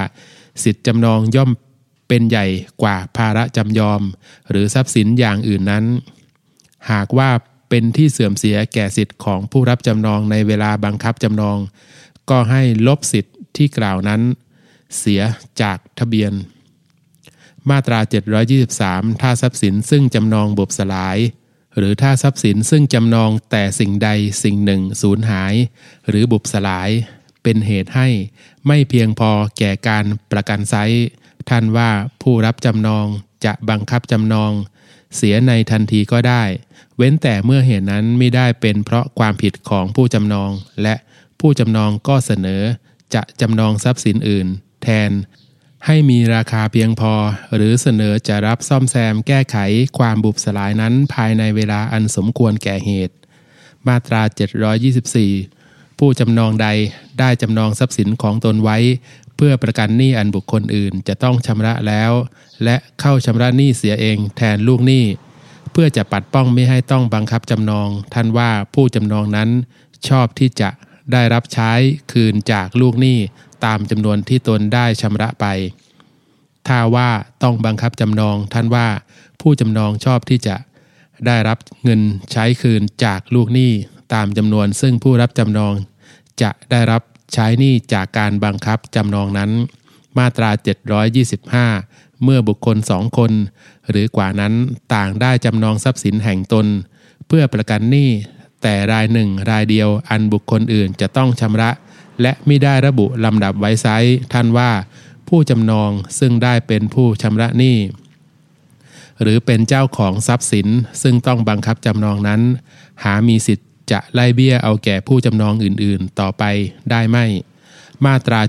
[0.64, 1.52] สิทธิจำนองย่อม
[2.08, 2.46] เป็นใหญ่
[2.82, 4.02] กว่าภาระจำยอม
[4.50, 5.86] หรือทรัพย์สินอย่างอื่นนั้น
[6.92, 7.30] หากว่า
[7.70, 11.58] เป็นที่เสื่อมเสียแก่สิทธิ์ของผู้รับจำนองในเวลาบังคับจำนอง
[12.30, 14.22] ก็ให้ลบสิทธิ์ที่กล่าวนั้น
[15.00, 15.22] เสีย
[15.62, 16.32] จากทะเบียน
[17.72, 18.00] มาตรา
[18.60, 21.18] 723 ถ้าทรัพย์สินซึ่งจำนองบุบสลาย
[21.78, 24.10] หรือถ้าทรัพย์สินซึ่งจำนองแต่สิ่งใด
[24.44, 25.54] สิ่งหนึ่งสูญหาย
[26.10, 26.90] หรือบุบสลาย
[27.44, 28.08] เป็นเหตุให้
[28.68, 30.76] ไม่เพียงพอแก่การประกันไซ
[31.50, 31.90] ท่านว่า
[32.22, 33.06] ผู้รับจำนอง
[33.46, 34.52] จะบังคับจำนอง
[35.16, 36.44] เสียในทันทีก็ได้
[36.98, 40.52] เว้นแต่เมื่อเหตุนั้นไม่ได้เป็นเพราะความผิดของผู้จำนอง
[40.84, 40.96] และ
[41.40, 42.62] ผู้จำนองก็เสนอ
[43.14, 44.48] จะจำนองทรัพย์สินอื่น
[44.84, 45.12] แทน
[45.86, 47.14] ให้มีราคาเพียงพอ
[47.56, 49.58] หรือเสนอจะรับซ่อมแซมแก้ไข
[49.98, 53.16] ความบุบสลายนั้นภายในเวลาอันสมควรแก่เหตุ
[53.88, 54.22] มาตรา
[55.30, 56.68] 724 ผู้จำนองใด
[57.20, 58.78] ได้จำนองทรัพย์สินของตนไว้
[59.36, 62.12] เพื่อประกันหนี้อันบุคคลอื่นจะต้องชำระแล้ว
[62.64, 65.06] และเข้าชำระหนี้เสียเองแทนลูกหนี้
[65.72, 69.50] เพื่อจะปัดป้องไม่ให้ต้องบังคับจำนอง ท่านว่าผู้จำนองนั้น
[70.08, 70.70] ชอบที่จะ
[71.12, 71.72] ได้รับใช้
[72.12, 73.20] คืนจากลูกหนี้
[73.66, 75.46] ตามจำนวนที่ตนได้ชำระไป
[76.68, 77.10] ถ้าว่า
[77.44, 78.88] ต้องบังคับจำนองท่านว่า
[79.42, 80.56] ผู้จำนองชอบที่จะ
[81.28, 83.72] ได้รับเงินใช้คืนจากลูกหนี้
[84.14, 85.74] ตามจำนวน ซึ่งผู้รับจำนอง
[86.42, 87.02] จะได้รับ
[87.34, 89.52] ใช้หนี้จากการบังคับจำนองนั้น
[90.18, 90.50] มาตรา
[91.38, 93.32] 725 เมื่อบุคคลสองคน
[93.90, 94.54] หรือกว่านั้น
[94.94, 96.68] ต่างได้จำนองทรัพย์สินแห่งตน
[97.28, 98.10] เพื่อประกันหนี้
[98.62, 101.72] แต่รายหนึ่งรายเดียวอันบุคคลอื่นจะต้องชำระ
[102.22, 103.88] และไม่ได้ระบุลำดับไว้ไซ
[104.34, 104.72] ท่านว่า
[105.28, 107.78] ผู้จำนองซึ่งได้เป็นผู้ชำระหนี้
[109.22, 110.68] หรือเป็นเจ้าของทรัพย์สิน
[111.02, 112.42] ซึ่งต้องบังคับจำนองนั้น
[113.04, 116.44] หามีสิทธิ์จะไล่เบี้ยเอาแก่ผู้จำนองอื่นๆ ต่อไป
[116.92, 117.18] ได้ไหม
[118.06, 118.40] มาตรา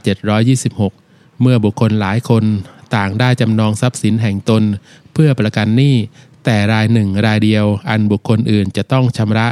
[0.67, 2.45] 726 เมื่อบุคคลหลายคน
[2.97, 4.63] ต่างได้จำนองทรัพย์สินแห่งตน
[5.13, 5.97] เพื่อประกันหนี้
[6.45, 9.49] แต่รายหนึ่งรายเดียวอันบุคคลอื่นจะต้องชำระ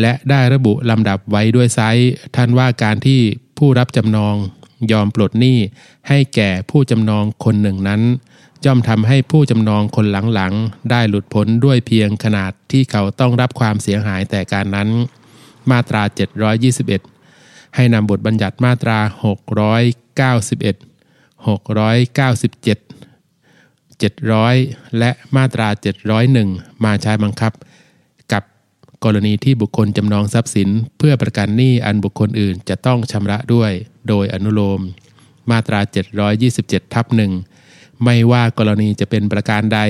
[0.00, 3.20] และได้ระบุลำดับไว้ด้วยไซส์ท่านว่าการที่
[3.58, 4.34] ผู้รับจำนอง
[4.92, 5.58] ยอมปลดหนี้
[6.08, 8.02] ให้แก่ผู้จำนองคนหนึ่งนั้น
[8.64, 14.88] ย่อมทำให้ผู้จำนองคนหลังๆ ได้หลุดพ้นด้วยเพียงขนาดที่เขาต้องรับความเสียหายแต่การนั้น
[15.70, 16.02] มาตรา
[16.88, 23.00] 721 ให้นำบทบัญญัติมาตรา 691 697
[24.00, 25.68] 700 และมาตรา
[26.26, 27.52] 701 มาใช้บังคับ
[29.04, 33.70] กรณีที่บุคคลจำนองทรัพย์สิน เพื่อประกันหนี้อันบุคคลอื่นจะต้องชำระด้วย
[34.08, 34.80] โดยอนุโลม
[35.50, 35.80] มาตรา
[36.36, 37.32] 727ทับหนึ่ง
[38.04, 39.80] ไม่ว่ากรณีจะเป็นประการใด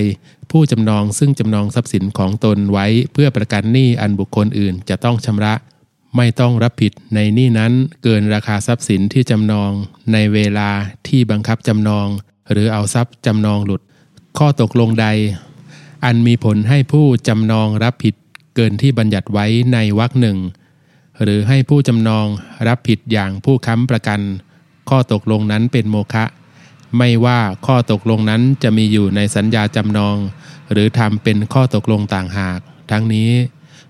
[0.51, 5.55] ผู้จำนองซึ่งจำนองทรัพย์สินของตนไว้เพื่อประกันหนี้อันบุคคลอื่นจะต้องชำระ
[6.17, 9.71] ไม่ต้องรับผิดในหนี้นั้นเกินราคาทรัพย์สินที่จำนอง
[10.13, 10.71] ในเวลา
[11.09, 12.07] ที่บังคับจำนอง
[12.51, 13.83] หรือเอาทรัพย์จำนองหลุด
[14.39, 15.07] ข้อตกลงใด
[16.05, 18.15] อันมีผลให้ผู้จำนองรับผิด
[18.55, 20.39] เกินที่บัญญัติไว้ในวรรคหนึ่ง
[21.23, 22.27] หรือให้ผู้จำนอง
[22.69, 24.21] รับผิดอย่างผู้ค้ำประกัน
[24.91, 26.25] ข้อตกลงนั้นเป็นโมฆะ
[26.99, 30.17] ไม่ว่าข้อตกลงนั้นจะมีอยู่ในสัญญาจำนอง
[30.73, 32.59] หรือทำเป็นข้อตกลงต่างหาก
[32.91, 33.31] ทั้งนี้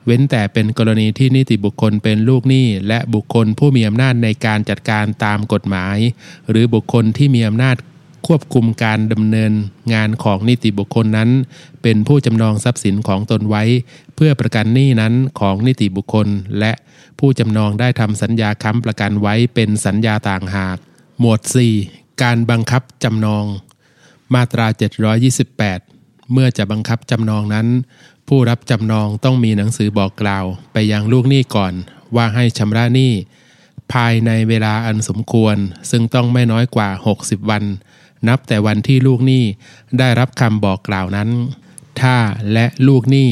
[0.06, 5.98] เว้นแต่เป็นกรณีที่นิติบุคคลเป็นลูกหนี้และบุคคลผู้มีอำนาจในการจัดการตามกฎหมาย
[6.50, 7.76] หรือบุคคลที่มีอำนาจ
[8.26, 9.52] ควบคุมการดำเนิน
[9.94, 11.30] งานของนิติบุคคลนั้น
[11.82, 13.62] เป็นผู้จำนองทรัพย์สินของตนไว้
[14.16, 16.28] เพื่อประกันหนี้นั้นของนิติบุคคล
[16.60, 16.72] และ
[17.18, 20.76] ผู้จำนองได้ทำสัญญาค้ำประกันไว้เป็นสัญญาต่างหาก
[21.20, 21.40] หมวด
[21.82, 23.44] 4 การบังคับจำนอง
[24.34, 24.66] มาตรา
[25.30, 27.66] 728 เมื่อจะบังคับจำนองนั้น
[28.28, 31.72] ผู้รับจำนองต้องมีหนังสือบอกกล่าว ไปยังลูกหนี้ก่อน
[32.16, 33.12] ว่าให้ชำระหนี้
[33.92, 35.56] ภายในเวลาอันสมควร
[35.90, 36.88] ซึ่งต้องไม่น้อยกว่า
[37.20, 37.64] 60 วัน
[38.28, 39.44] นับแต่วันที่ลูกหนี้
[39.98, 41.28] ได้รับคำบอกกล่าวนั้น
[42.00, 42.16] ถ้า
[42.52, 43.28] และลูกหนี้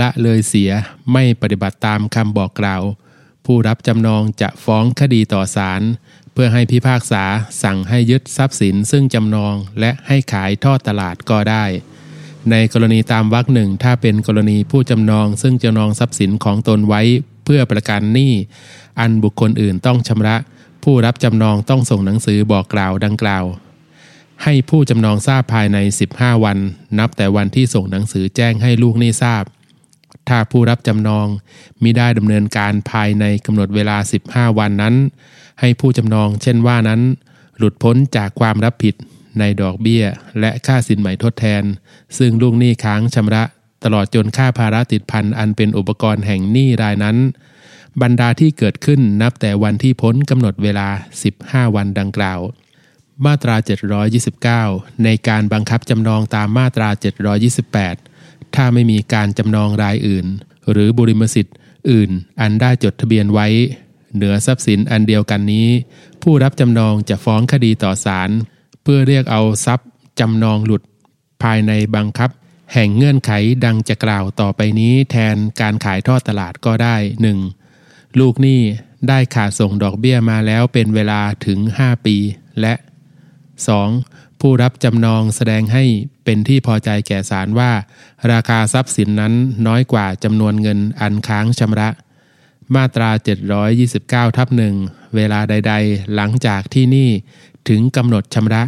[0.00, 0.70] ละเลยเสีย
[1.12, 2.82] ไม่ปฏิบัติตามคำบอกกล่าว
[3.44, 5.82] ผู้รับจำนองจะฟ้องคดีต่อศาล
[6.32, 7.24] เพื่อให้พิพากษา
[7.62, 11.64] สั่งให้ยึดทรัพย์สินซึ่งจำนองและให้ขายทอดตลาดก็ได้
[12.50, 17.02] ในกรณีตามวรรคหนึ่งถ้าเป็นกรณีผู้จำนองซึ่งจำนองทรัพย์สินของตนไว้
[17.44, 18.32] เพื่อประกันหนี้
[19.00, 20.36] อันบุคคลอื่นต้องชำระ
[20.84, 23.44] ผู้รับจำนองต้องส่งหนังสือบอกกล่าวดังกล่าว
[24.44, 25.78] ให้ผู้จำนองทราบภายใน
[26.12, 26.58] 15 วัน
[26.98, 29.44] นับแต่วันที่ส่งหนังสือแจ้งให้ลูกหนี้ทราบ
[30.28, 31.26] ถ้าผู้รับจำนอง
[31.82, 33.96] มิได้ดำเนินการภายในกำหนดเวลา
[34.28, 34.94] 15 วันนั้น
[35.60, 37.00] ให้ผู้จำนองเช่นว่านั้น
[37.58, 38.94] หลุดพ้นจากความรับผิด
[39.38, 40.04] ในดอกเบี้ย
[40.40, 41.62] และค่าสินไหมทดแทน
[42.18, 43.44] ซึ่งลูกหนี้ค้างชำระ
[43.84, 47.16] ตลอดจนค่าภาระติดพันอันเป็นอุปกรณ์แห่งหนี้รายนั้น
[48.02, 50.88] บรรดาที่เกิดขึ้นนับแต่วันที่พ้นกำหนดเวลา
[51.32, 52.40] 15 วันดังกล่าว
[53.24, 53.56] มาตรา
[54.10, 56.88] 729 ในการบังคับจำนองตามมาตรา
[57.72, 60.26] 728 ถ้าไม่มีการจำนองรายอื่น
[60.70, 61.56] หรือบุริมสิทธิ์
[61.90, 63.46] อื่นอันได้จดทะเบียนไว้
[64.14, 65.68] เหนือทรัพย์สินอันเดียวกันนี้
[66.22, 68.30] ผู้รับจำนองจะฟ้องคดีต่อศาล
[68.82, 69.88] เพื่อเรียกเอาทรัพย์
[70.20, 70.82] จำนองหลุด
[71.42, 72.30] ภายในบังคับ
[72.74, 73.30] แห่งเงื่อนไข
[73.64, 76.96] ดังจะกล่าวต่อไปนี้แทนการขายทอดตลาดก็ได้
[77.58, 78.18] 1.
[78.18, 78.60] ลูกหนี้
[79.08, 82.16] ได้ขาดส่งดอกเบี้ยมาแล้วเป็นเวลาถึง 5 ปี
[82.60, 82.74] และ
[83.64, 84.40] 2.
[84.40, 85.84] ผู้รับจำนองแสดงให้
[86.24, 87.72] เป็นที่พอใจแก่ศาลว่า
[88.32, 89.32] ราคาทรัพย์สินนั้น
[89.66, 91.88] น้อยกว่าจำนวนเงินอันค้างชำระ
[92.74, 93.10] มาตรา
[93.74, 94.74] 729ทับหนึ่ง
[95.14, 97.10] เวลาใด ๆ หลังจากที่นี่
[97.68, 98.62] ถึงกำหนดชำระ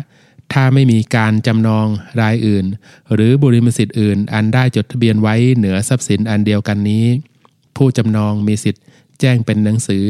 [0.53, 1.87] ถ้าไม่มีการจำนอง
[2.21, 2.67] รายอื่น
[3.15, 7.05] หรือบุริมสิทธิ์อื่น อันได้จดทะเบียนไว้เหนือทรัพย์สินอันเดียวกันนี้
[7.77, 8.83] ผู้จำนองมีสิทธิ์
[9.21, 10.05] แจ้งเป็นหนังสือ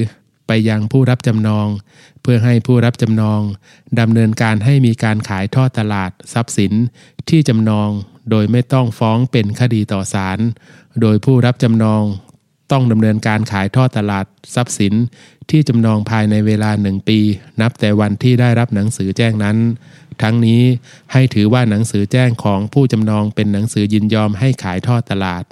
[0.49, 1.69] ไปยังผู้รับจำนอง
[2.23, 3.41] เพื่อให้ผู้รับจำนอง
[4.01, 6.73] ดำเนินการให้มีการขายทอดตลาดทรัพย์สิน
[7.29, 7.89] ที่จำนอง
[8.31, 10.39] โดยไม่ต้องฟ้องเป็นคดีต่อศาล
[11.01, 12.03] โดยผู้รับจำนอง
[12.73, 14.95] ต้องดำเนินการขายทอดตลาดทรัพย์สิน
[15.51, 17.19] ที่จำนองภายในเวลาหนึ่งปี
[17.61, 19.57] นับแต่วันที่ได้รับหนังสือแจ้งนั้น
[20.23, 20.63] ทั้งนี้
[21.13, 25.43] ให้ถือว่าหนังสือแจ้งของผู้จำนองเป็นหนังสือยินยอมให้ขายทอดตลาด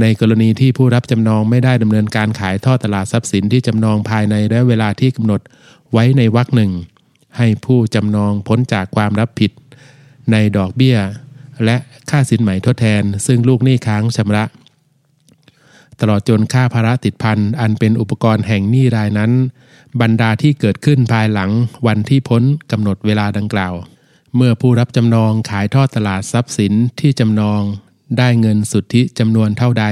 [0.00, 5.40] ในกรณีที่ผู้รับจำนองไม่ได้ดำเนินการขายทอดตลาดทรัพย์สินที่จำนองภายในและเวลาที่กำหนด
[5.92, 6.72] ไว้ในวรรคหนึ่ง
[7.36, 9.50] ให้ผู้จำนองพ้นจากความรับผิด
[10.32, 10.98] ในดอกเบี้ย
[11.64, 11.76] และ
[12.10, 14.44] ค่าสินไหมทดแทน ซึ่งลูกหนี้ค้างชำระ
[16.00, 19.32] ตลอดจนค่าภาระติดพันอันเป็นอุปกรณ์แห่งหนี้รายนั้น
[20.00, 21.50] บรรดาที่เกิดขึ้นภายหลัง
[21.86, 23.74] วันที่พ้นกำหนดเวลาดังกล่าว
[24.36, 27.62] เมื่อผู้รับจำนองขายทอดตลาดทรัพย์สินที่จำนอง
[28.18, 29.86] ได้เงินสุทธิจำนวนเท่าใด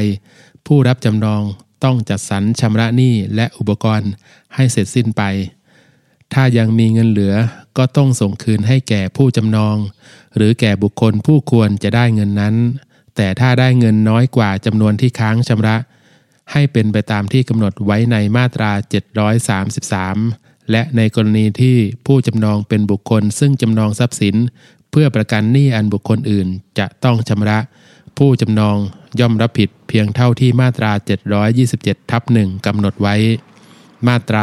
[0.67, 1.43] ผู้รับจำนอง
[1.85, 4.11] ต้องจัดสรรชำระหนี้และอุปกรณ์
[4.55, 5.23] ให้เสร็จสิ้นไป
[6.33, 7.35] ถ้ายังมีเงินเหลือ
[7.77, 9.77] ก็ต้องส่งคืนให้แก่ผู้จำนอง
[10.37, 12.55] หรือแก่บุคคลผู้ควรจะได้เงินนั้น
[13.17, 15.77] แต่ถ้าได้เงินน้อยกว่าจำนวนที่ค้างชำระ
[16.53, 18.71] ให้เป็นไปตามที่กำหนดไว้ในมาตรา
[19.51, 24.37] 733 และในกรณีที่ผู้จำนองเป็นบุคคลซึ่งจำนองทรัพย์สิน
[24.91, 26.47] เพื่อประกันหนี้อันบุคคลอื่น
[26.79, 27.59] จะต้องชำระ
[28.19, 28.77] ผู้จำนอง
[29.21, 30.93] ย่อมรับผิดเพียงเท่าที่มาตรา
[31.51, 33.17] 727ทับหนึ่งกำหนดไว้
[34.07, 34.43] มาตรา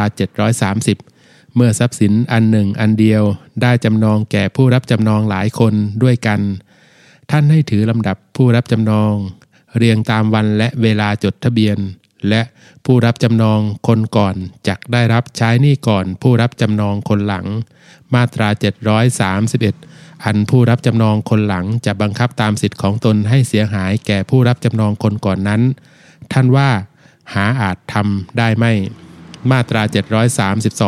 [0.78, 3.22] 730 เมื่อทรัพย์สินอันหนึ่งอันเดียว
[3.62, 6.40] ได้จำนองแก่ผู้รับจำนองหลายคนด้วยกัน
[7.30, 9.12] ท่านให้ถือลำดับผู้รับจำนอง
[9.76, 11.78] เรียงตามวันและเวลาจดทะเบียน
[12.28, 12.42] และ
[12.84, 14.36] ผู้รับจำนองคนก่อน
[14.68, 17.46] จักได้รับใช้หนี้ก่อน ผู้รับจำนองคนหลัง
[18.14, 18.48] มาตรา
[19.32, 25.62] 731 อันผู้รับจำนองคนหลังจะบังคับตามสิทธิ์ของตนให้เสียหายแก่ผู้รับจำนองคนก่อนนั้น
[26.32, 26.70] ท่านว่า
[27.34, 28.72] หาอาจทำได้ไม่
[29.50, 29.82] มาตรา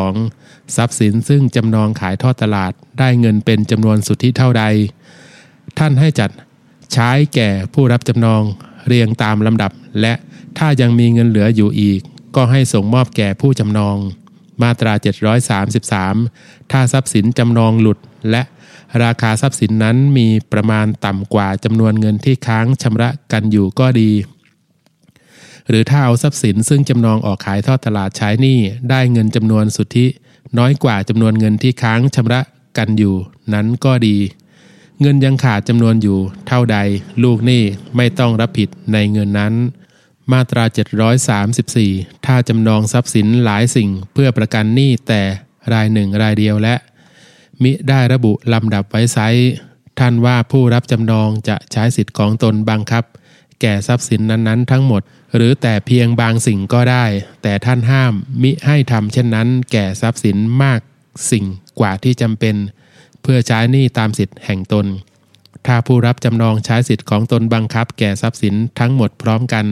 [0.05, 4.65] 732 ทรัพย์สินซึ่งจำนองขายทอดตลาดได้เงินเป็นจำนวนสุทธิเท่าใด
[5.79, 6.31] ท่านให้จัด
[6.93, 8.43] ใช้แก่ผู้รับจำนอง
[8.87, 10.15] เรียงตามลำดับ และ
[10.59, 12.01] ถ้ายังมีเงินเหลืออยู่อีก
[12.37, 13.97] ก็ให้ส่งมอบแก่ผู้จำนอง
[14.63, 14.93] มาตรา
[16.03, 17.99] 733 ถ้าทรัพย์สินจำนองหลุด
[18.31, 18.43] และ
[19.03, 24.13] ราคาทรัพย์สินนั้นมีประมาณต่ำกว่าจำนวนเงินที่ค้างชำระกันอยู่ก็ดี
[25.69, 28.59] หรือถ้าเอาทรัพย์สินซึ่งจำนองออกขายทอดตลาดใช้หนี้
[28.91, 30.07] ได้เงินจำนวนสุทธิ
[30.59, 32.41] น้อยกว่าจำนวนเงินที่ค้างชำระ
[32.79, 33.15] กันอยู่
[33.55, 34.17] นั้นก็ดี
[35.01, 36.79] เงินยังขาดจำนวนอยู่เท่าใด
[37.23, 37.63] ลูกหนี้
[37.97, 39.55] ไม่ต้องรับผิดในเงินนั้น
[40.33, 40.65] มาตรา
[41.65, 45.23] 734 ถ้าจำนองทรัพย์สินหลายสิ่งเพื่อประกันหนี้แต่
[45.73, 46.75] รายหนึ่งรายเดียวและ
[47.63, 49.19] มิได้ระบุลำดับไว้ไซ
[49.99, 53.05] ท่านว่าผู้รับจำนองจะใช้สิทธิ์ของตนบังคับ
[53.61, 55.03] แก่ทรัพย์สินนั้นๆ ทั้งหมด
[55.35, 57.05] หรือแต่เพียงบางสิ่งก็ได้
[57.43, 60.81] แต่ท่านห้ามมิให้ทำเช่นนั้น แก่ทรัพย์สินมาก
[61.31, 61.45] สิ่ง
[61.81, 62.55] กว่าที่จำเป็น
[63.25, 64.87] เพื่อใช้หนี้ตามสิทธิ์แห่งตน
[65.67, 69.67] ถ้าผู้รับจำนองใช้สิทธิ์ของตนบังคับแก่ทรัพย์สินทั้งหมดพร้อมกัน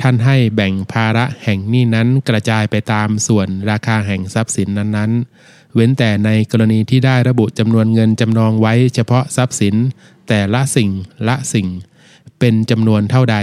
[0.00, 9.74] ท่านให้แบ่งภาระแห่งหนี้นั้นกระจายไปตามส่วนราคาแห่งทรัพย์สินนั้นๆ เว้นแต่ในกรณีที่ได้ระบุจำนวนเงินจำนองไว้เฉพาะทรัพย์สิน
[10.28, 10.90] แต่ละสิ่ง
[11.28, 11.68] ละสิ่ง
[12.38, 13.36] เป็นจำนวนเท่าใด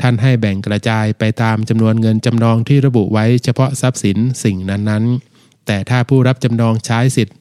[0.00, 7.36] ท่านให้แบ่งกระจายไปตามจำนวนเงินจำนองที่ระบุไว้เฉพาะทรัพย์สินสิ่งนั้นๆ แต่ถ้าผู้รับจำนองใช้สิทธิ์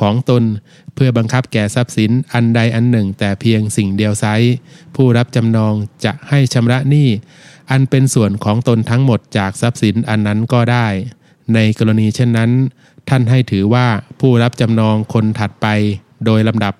[0.00, 0.42] ของตน
[0.94, 4.26] เพื่อบังคับแก่ทรัพย์สินอันใดอันหนึ่ง แต่เพียงสิ่งเดียวไซ
[4.96, 5.74] ผู้รับจำนอง
[6.04, 7.08] จะให้ชำระหนี้
[7.70, 10.86] อันเป็นส่วนของตนทั้งหมดจากทรัพย์สินอันนั้นก็ได้
[11.54, 12.50] ในกรณีเช่นนั้น
[13.08, 13.86] ท่านให้ถือว่า
[14.20, 15.66] ผู้รับจำนองคนถัดไป
[16.24, 16.74] โดยลำดับ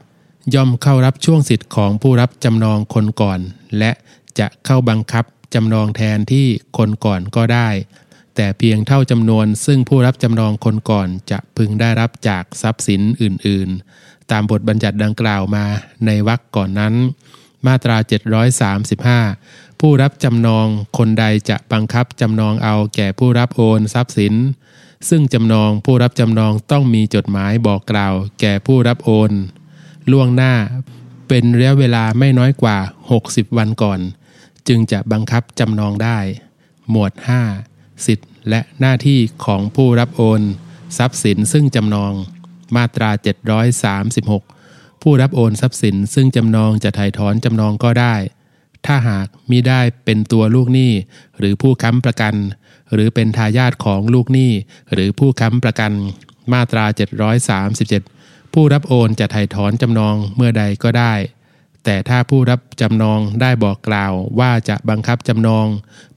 [0.55, 3.41] ย่อมเข้ารับช่วงสิทธิ์ของผู้รับจำนองคนก่อน
[3.79, 3.93] และ
[4.39, 6.47] จะเข้าบังคับจำนองแทนที่
[6.77, 7.69] คนก่อนก็ได้
[8.43, 13.69] แต่เพียงเท่าจำนวน ซึ่งผู้รับจำนองคนก่อนจะพึงได้รับจากทรัพย์สินอื่น
[14.01, 15.65] ๆ ตามบทบัญญัติดังกล่าวมา
[16.07, 16.95] ในวรรคก่อนนั้น
[17.67, 17.97] มาตรา
[19.09, 20.67] 735 ผู้รับจำนอง
[20.99, 24.35] คนใดจะบังคับจำนองเอาแก่ผู้รับโอนทรัพย์สิน
[25.09, 29.33] ซึ่งจำนองผู้รับจำนองต้องมีจดหมายบอกกล่าว แก่ผู้รับโอน
[30.11, 30.55] ล่วงหน้า
[31.29, 32.79] เป็นระยะเวลาไม่น้อยกว่า
[33.19, 34.01] 60 วันก่อน
[34.69, 36.19] จึงจะบังคับจำนองได้
[36.91, 37.13] หมวด
[37.61, 40.43] 5 สิทธิ และหน้าที่ของผู้รับโอน
[40.99, 42.13] ทรัพย์สินซึ่งจำนอง
[42.77, 43.11] มาตรา
[44.47, 48.15] 736 ผู้รับโอนทรัพย์สินซึ่งจำนองจะถ่ายถอนจำนองก็ได้
[48.87, 50.93] ถ้าหากมิได้เป็นตัวลูกหนี้
[51.39, 52.35] หรือผู้ค้ำประกัน
[52.93, 54.53] หรือเป็นทายาทของลูกหนี้
[54.93, 55.93] หรือผู้ค้ำประกัน
[56.53, 56.85] มาตรา
[57.89, 61.15] 737 ผู้รับโอนจะถ่ายถอนจำนองเมื่อใดก็ได้
[61.85, 65.67] แต่ถ้าผู้รับจำนองได้บอกกล่าวว่าจะบังคับจำนอง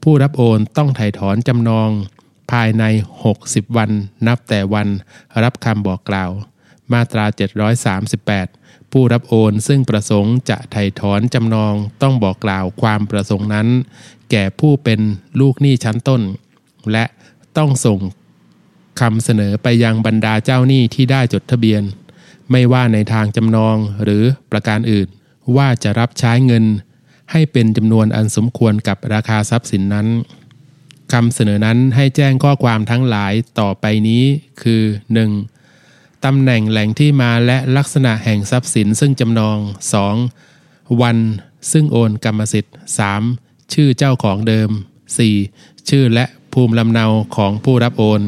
[0.02, 1.90] ผู้รับโอนต้องถ่ายถอนจำนอง
[2.50, 2.84] ภายใน
[3.30, 3.90] 60 วัน
[4.26, 4.88] นับแต่วัน
[5.42, 6.30] รับคำบอกกล่าว
[6.92, 7.24] มาตรา
[8.08, 13.68] 738 ผู้รับโอนซึ่งประสงค์จะไถ่ถอนจำนองต้องบอกกล่าวความประสงค์นั้น
[14.30, 15.00] แก่ผู้เป็น
[15.40, 16.22] ลูกหนี้ชั้นต้น
[16.92, 17.04] และ
[17.58, 18.00] ต้องส่ง
[19.00, 21.82] คำเสนอไปยังบรรดาเจ้าหนี้ที่ได้จดทะเบียน
[22.50, 25.08] ไม่ว่าในทางจำนองหรือประการอื่น
[25.56, 26.64] ว่าจะรับใช้เงิน
[27.32, 30.06] ให้เป็นจำนวนอันสมควรกับราคาทรัพย์สินนั้น
[31.14, 34.24] คำเสนอนั้นให้แจ้งข้อความทั้งหลายต่อไปนี้
[34.62, 34.82] คือ
[35.54, 36.24] 1.
[36.24, 39.58] ตำแหน่งแหล่งที่มาและลักษณะแห่งทรัพย์สินซึ่งจำนอง
[40.28, 41.00] 2.
[41.02, 41.18] วัน
[41.72, 42.74] ซึ่งโอนกรรมสิทธิ์
[43.24, 43.72] 3.
[43.72, 44.70] ชื่อเจ้าของเดิม
[45.30, 45.88] 4.
[45.88, 48.22] ชื่อและภูมิลำเนาของผู้รับโอน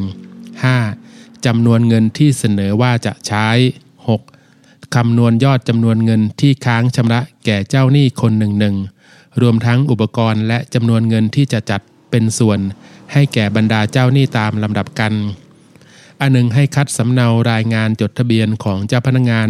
[0.70, 1.46] 5.
[1.46, 3.49] จำนวนเงินที่เสนอว่าจะใช้
[4.18, 4.94] 6.
[4.94, 8.77] คำนวณยอดจำนวนเงินที่ค้างชำระแก่เจ้าหนี้คนหนึ่งหนึ่ง
[9.40, 12.59] รวมทั้งอุปกรณ์และจำนวนเงินที่จะจัด เป็นส่วน
[13.12, 15.12] ให้แก่บรรดาเจ้าหนี้ตามลำดับกัน
[16.21, 19.49] อันหนึ่งให้คัดสำเนารายงานจดทะเบียนของเจ้าพนักงาน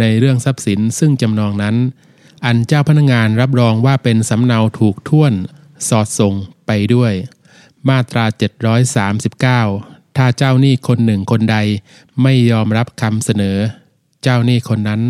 [0.00, 1.76] ในเรื่องทรัพย์สินซึ่งจำนองนั้น
[2.44, 5.32] อันเจ้าพนักงานรับรองว่าเป็นสำเนาถูกท่วน
[5.88, 6.34] สอดส่ง
[6.66, 7.12] ไปด้วย
[7.88, 8.24] มาตรา
[9.60, 11.56] 739 ถ้าเจ้าหนี้คนหนึ่งคนใด
[12.22, 13.56] ไม่ยอมรับคำเสนอ
[14.22, 15.02] เจ้าหนี้คนนั้น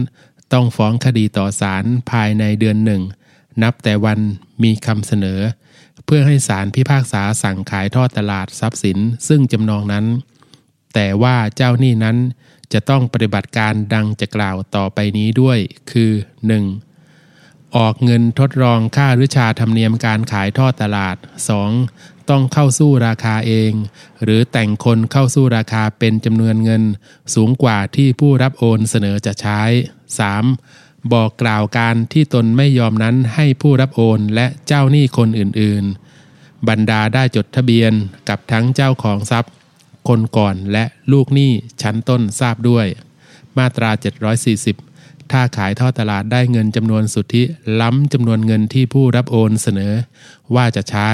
[0.52, 3.02] ต้องฟ้องคดีต่อศาลภายในเดือนหนึ่ง
[3.62, 4.18] นับแต่วัน
[4.62, 5.40] มีคำเสนอ
[6.14, 8.98] พื่อให้ศาลพิพากษาสั่งขายทอดตลาดทรัพย์สิน
[9.28, 10.06] ซึ่งจำนองนั้น
[10.94, 12.16] แต่ว่าเจ้าหนี้นั้น
[12.72, 15.58] จะต้องปฏิบัติการดังจะกล่าวต่อไปนี้ด้วย
[15.90, 16.12] คือ
[16.94, 17.76] 1.
[17.76, 21.16] ออกเงินทดลองค่าหรือชาธรรมเนียมการขายทอดตลาด
[21.72, 22.30] 2.
[22.30, 23.72] ต้องเข้าสู้ราคาเอง
[24.22, 26.82] หรือแต่งคนเข้าสู้ราคาเป็นจำนวนเงิน
[27.34, 29.60] สูงกว่าที่ผู้รับโอนเสนอจะใช้
[30.22, 30.81] 3.
[31.12, 37.92] บอกกล่าวการที่ตนไม่ยอมนั้นให้ผู้รับโอนและเจ้าหนี้คนอื่นๆ บรรดาได้จดทะเบียน
[38.28, 39.52] กับทั้งเจ้าของทรัพย์
[40.08, 42.86] คนก่อนและลูกหนี้ชั้นต้นทราบด้วย
[43.58, 43.90] มาตรา
[44.60, 47.42] 740 ถ้าขายทอดตลาดได้เงินจำนวนสุทธิ
[47.80, 49.92] ล้ำจำนวนเงินที่ผู้รับโอนเสนอ
[50.54, 51.10] ว่าจะใช้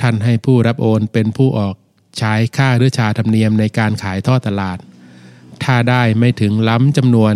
[0.00, 1.74] ท่านให้ผู้รับโอนเป็นผู้ออก
[2.18, 4.78] ใช้ค่าหรือชาธรรมเนียมในการขายทอดตลาด
[5.64, 7.34] ถ้าได้ไม่ถึงล้ำจำนวน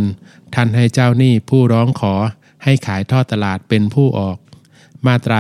[0.55, 2.15] ท่านให้เจ้าหนี้ผู้ร้องขอ
[2.65, 4.37] ให้ขายทอดตลาดเป็นผู้ออก
[5.07, 5.39] มาตรา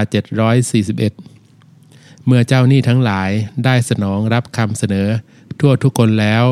[0.92, 3.30] 741 เมื่อเจ้าหนี้ทั้งหลาย
[3.64, 5.08] ได้สนองรับคำเสนอ
[5.60, 6.44] ทั่วทุกคนแล้ว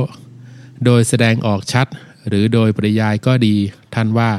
[0.84, 1.86] โดยแสดงออกชัด
[2.28, 3.56] หรือโดยปริยายก็ดี
[3.94, 4.30] ท่านว่า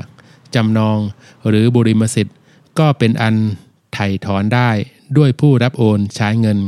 [0.55, 0.99] จำนอง
[1.47, 2.37] หรือบุริมสิทธิ์
[2.79, 3.35] ก็เป็นอัน
[3.93, 4.69] ไถ่ถอนได้
[5.17, 6.59] ด้วยผู้รับโอนใช้เงิน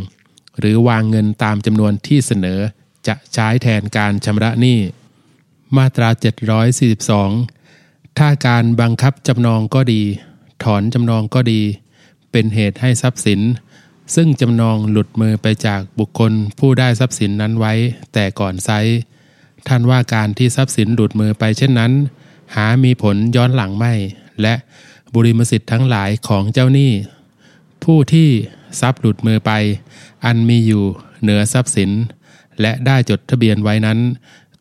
[0.60, 2.60] หรือวางเงินตามจำนวนที่เสนอ
[3.08, 4.78] จะใช้แทนการชำระหนี้
[5.78, 6.10] มาตรา
[6.94, 10.02] 742 ถ้าการบังคับจำนองก็ดี
[10.64, 11.62] ถอนจำนองก็ดี
[12.32, 13.42] เป็นเหตุให้ทรัพย์สิน
[14.16, 17.74] ซึ่งจำนองหลุดมือไปจากบุคคลผู้ได้ทรัพย์สินนั้นไว้
[18.14, 18.70] แต่ก่อนไซ
[19.68, 21.92] ท่านว่าการที่ทรัพย์สินหลุดมือไปเช่นนั้น
[22.56, 23.94] หามีผลย้อนหลังไม่
[24.42, 24.54] และ
[25.14, 26.92] บุริมสิทธิ์ทั้งหลายของเจ้าหนี้
[27.84, 28.30] ผู้ที่
[28.82, 29.52] ทรัพย์หลุดมือไป
[30.26, 30.84] อันมีอยู่
[31.22, 31.92] เหนือทรัพย์สิน
[32.62, 34.00] และได้จดทะเบียนไว้นั้น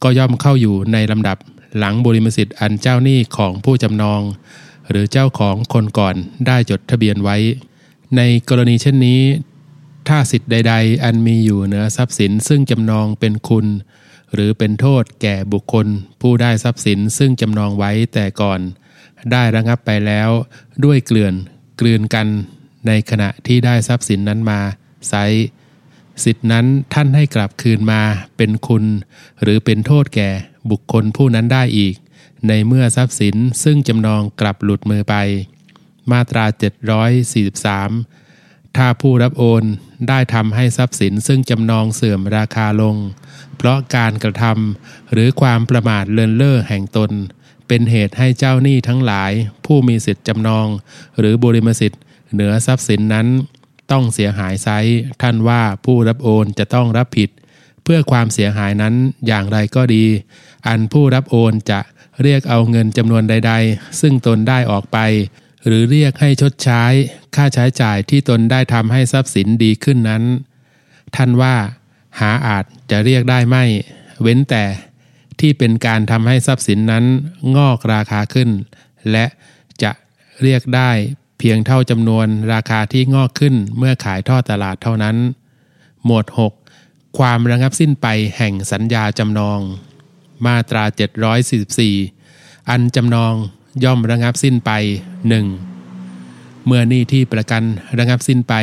[0.03, 1.36] ก็ย่อมเข้าอยู่ในลำดับ
[1.78, 4.20] หลังบริมสิทธิ์อันเจ้าหนี้ของผู้จำนอง
[4.90, 6.14] หรือเจ้าของคนก่อน
[6.46, 7.36] ได้จดทะเบียนไว้
[8.16, 9.20] ในกรณีเช่นนี้
[10.09, 13.66] ถ้าสิทธิ์ใด ๆ อันมีอยู่เหนือทรัพย์สินซึ่งจำนองเป็นคุณ
[14.34, 15.86] หรือเป็นโทษแก่บุคคล
[16.20, 18.61] ผู้ได้ทรัพย์สินซึ่งจำนองไว้แต่ก่อน
[19.32, 20.30] ได้ระงับไปแล้ว
[20.84, 21.34] ด้วยเกลื่อน
[21.80, 22.26] กลืนกัน
[22.86, 24.61] ในขณะที่ได้ทรัพย์สินนั้นมา
[25.09, 25.14] ไซ
[26.24, 28.02] สิทธินั้นท่านให้กลับคืนมา
[28.36, 28.84] เป็นคุณ
[29.42, 30.30] หรือเป็นโทษแก่
[30.70, 31.94] บุคคลผู้นั้นได้อีก
[32.48, 35.14] ในเมื่อทรัพย์สินซึ่งจำนองกลับหลุดมือไป
[36.12, 36.44] มาตรา
[37.20, 39.64] 743 ถ้าผู้รับโอน
[40.08, 42.96] ได้ทำให้ทรัพย์สินซึ่งจำนองเสื่อมราคาลง
[43.56, 47.10] เพราะการกระทำหรือความประมาทเลินเล่อแห่งตน
[47.68, 49.32] เป็นเหตุให้เจ้าหนี้ทั้งหลาย
[49.64, 50.66] ผู้มีสิทธิ์จำนอง
[51.18, 52.00] หรือบริมสิทธิ์
[52.32, 53.26] เหนือทรัพย์สินนั้น
[53.91, 54.68] ต้องเสียหายไซ
[55.22, 57.30] ท่านว่าผู้รับโอนจะต้องรับผิด
[57.82, 58.95] เพื่อความเสียหายนั้น
[59.26, 60.05] อย่างไรก็ดี
[60.68, 61.80] อันผู้รับโอนจะ
[62.22, 64.99] เรียกเอาเงินจำนวนใด ๆ ซึ่งตนได้ออกไป
[65.66, 66.84] หรือเรียกให้ชดใช้
[67.34, 70.22] ค่าใช้จ่ายที่ตนได้ทำให้ทรัพย์สินดีขึ้นนั้น
[71.16, 71.57] ท่านว่า
[72.20, 73.64] หาอาจจะเรียกได้ไม่
[74.22, 74.64] เว้นแต่
[75.41, 77.05] ที่เป็นการทำให้ทรัพย์สินนั้น
[77.57, 78.51] งอกราคาขึ้น
[79.11, 79.24] และ
[79.82, 79.93] จะ
[80.43, 80.91] เรียกได้
[81.39, 85.16] เพียงเท่าจำนวนราคาที่งอกขึ้นเมื่อขายทอดตลาดเท่านั้น
[86.05, 86.26] หมวด
[86.70, 89.61] 6 ความระงับสิ้นไปแห่งสัญญาจำนอง
[90.47, 90.84] มาตรา
[91.97, 93.34] 744 อันจำนอง
[93.84, 94.70] ย่อมระงับสิ้นไป
[95.89, 96.66] 1.
[96.66, 97.62] เมื่อหนี้ที่ประกัน
[97.99, 98.55] ระงับสิ้นไป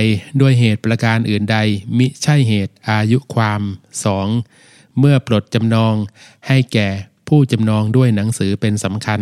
[0.41, 1.57] ด้วยเหตุประการอื่นใด
[1.97, 3.61] มิใช่เหตุอายุความ
[4.29, 4.99] 2.
[4.99, 5.93] เมื่อปลดจำนอง
[6.47, 6.89] ให้แก่
[7.27, 9.21] ผู้จำนองด้วยหนังสือเป็นสำคัญ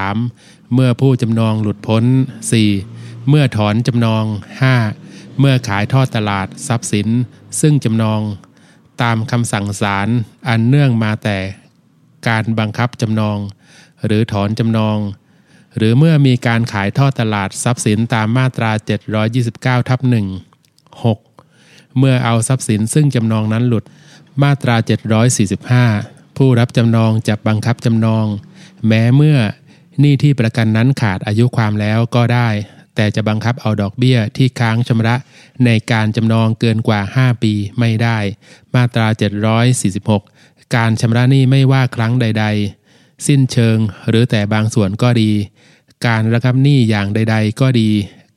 [0.00, 0.74] 3.
[0.74, 2.04] เมื่อผู้จำนองหลุดพ้น
[2.66, 3.28] 4.
[3.28, 4.24] เมื่อถอนจำนอง
[4.82, 5.40] 5.
[5.40, 7.08] เมื่อขายทอดตลาดทรัพย์สิน
[7.60, 8.20] ซึ่งจำนอง
[9.02, 10.08] ตามคำสั่งศาล
[10.48, 11.38] อันเนื่องมาแต่
[12.28, 13.38] การบังคับจำนอง
[14.06, 14.98] หรือถอนจำนอง
[15.76, 18.70] หรือเมื่อมีการขายทอดตลาดทรัพย์สินตามมาตรา
[19.30, 20.00] 729ทับ
[20.74, 23.84] 1 6 เมื่อเอาทรัพย์สินซึ่งจำนองนั้นหลุด
[24.42, 24.76] มาตรา
[25.56, 28.26] 745 ผู้รับจำนองจะบังคับจำนอง
[28.86, 29.38] แม้เมื่อ
[30.00, 32.48] หนี้ที่ประกันนั้นขาดอายุความแล้วก็ได้
[32.94, 35.14] แต่จะบังคับเอาดอกเบี้ยที่ค้างชำระ
[35.64, 38.18] ในการจำนองเกินกว่า 5 ปีไม่ได้
[38.74, 39.06] มาตรา
[39.90, 42.44] 746 การชำระหนี้ไม่ว่าครั้งใด
[42.84, 43.78] ๆ สิ้นเชิง
[44.08, 45.32] หรือแต่บางส่วนก็ดี
[46.06, 47.90] การระงับหนี้อย่างใด ๆ ก็ดี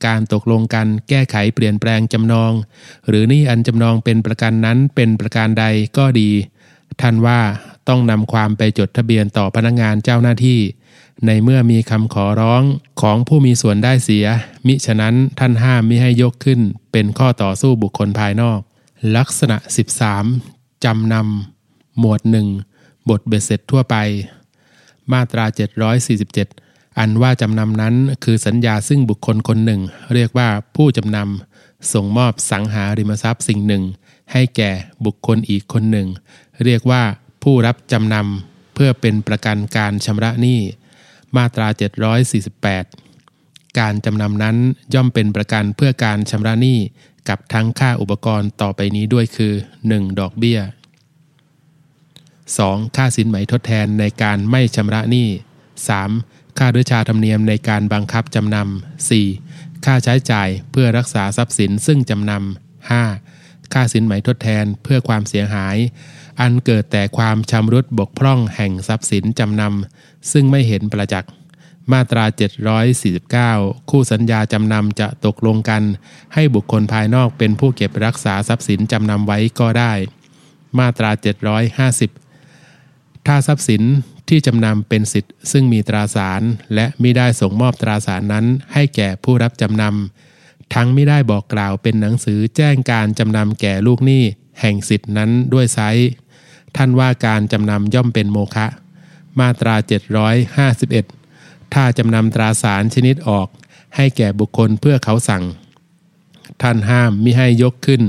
[0.06, 2.52] การตกลงกันแก้ไขเปลี่ยนแปลงจำนอง
[3.08, 5.64] หรือหนี้อันจำนองเป็นประกันนั้นเป็นประการใด
[5.98, 6.30] ก็ดี
[7.00, 7.40] ท่านว่า
[7.88, 10.60] ต้องนำความไปจดทะเบียนต่อพนักงงานเจ้าหน้าที่
[11.26, 12.62] ในเมื่อมีคำขอร้อง
[13.00, 14.26] ของผู้มีส่วนได้เสีย
[14.66, 16.60] มิฉะนั้นท่านห้ามมิให้ยกขึ้น
[16.92, 18.60] เป็นข้อต่อสู้บุคคลภายนอก
[19.16, 19.56] ลักษณะ
[20.20, 22.46] 13จำนำหมวดหนึ่ง
[23.08, 23.96] บทเบ็ดเสร็จทั่วไป
[25.12, 25.44] มาตรา
[26.22, 27.94] 747 อันว่าจำนำนั้น
[28.24, 29.80] คือสัญญาซึ่งบุคคลคนหนึ่ง
[30.14, 33.82] เรียกว่าผู้จำนำส่งมอบสังหาริมทรัพย์สิ่งหนึ่ง
[34.32, 34.70] ให้แก่
[35.04, 36.08] บุคคลอีกคนหนึ่ง
[36.64, 37.02] เรียกว่า
[37.42, 40.60] ผู้รับจำนำเพื่อเป็นประกันการชำระหนี้
[41.36, 41.68] มาตรา
[42.52, 44.56] 748 การจำนำนั้น
[44.94, 46.78] ย่อมเป็นประกันเพื่อการชำระหนี้
[47.28, 49.54] กับทั้งค่าอุปกรณ์ต่อไปนี้ด้วยคือ
[49.86, 50.20] 1.
[50.20, 50.60] ดอกเบี้ย
[52.18, 52.96] 2.
[52.96, 55.28] ค่าสินไหมทดแทนในการไม่ชำระหนี้
[55.92, 56.58] 3.
[56.58, 59.84] ค่าด้วยชาธรรมเนียมในการบังคับจำนำ 4.
[59.84, 63.72] ค่าใช้จ่ายเพื่อรักษาทรัพย์สินซึ่งจำนำ 5.
[63.74, 65.76] ค่าสินไหมทดแทนเพื่อความเสียหาย
[66.40, 71.30] อันเกิดแต่ความชำรุดบกพร่องแห่งทรัพย์สินจำนำซึ่งไม่เห็นประจักษ์
[71.92, 72.24] มาตรา
[73.46, 75.82] 749 คู่สัญญาจำนำจะตกลงกัน
[76.34, 79.92] ให้บุคคลภายนอกเป็นผู้เก็บรักษาทรัพย์สินจำนำไว้ก็ได้
[80.78, 81.10] มาตรา
[81.98, 83.82] 750 ถ้าทรัพย์สิน
[84.28, 86.42] ที่จำนำเป็นสิทธิ์ซึ่งมีตราสาร
[86.74, 94.22] และมิได้ส่งมอบตราสารนั้น ให้แก่ผู้รับจำนำทั้งไม่ได้บอกกล่าวเป็นหนังสือแจ้งการจำนำแก่ลูกหนี้
[94.60, 95.80] แห่งสิทธินั้นด้วยไซ
[96.76, 98.66] ท่านว่าการจำนำย่อมเป็นโมฆะ
[99.40, 99.74] มาตรา
[100.94, 103.48] 751 ถ้าจำนำตราสารชนิดออก
[103.96, 105.44] ให้แก่บุคคลเพื่อเขาสั่ง
[106.62, 108.02] ท่านห้ามมิให้ยกขึ้น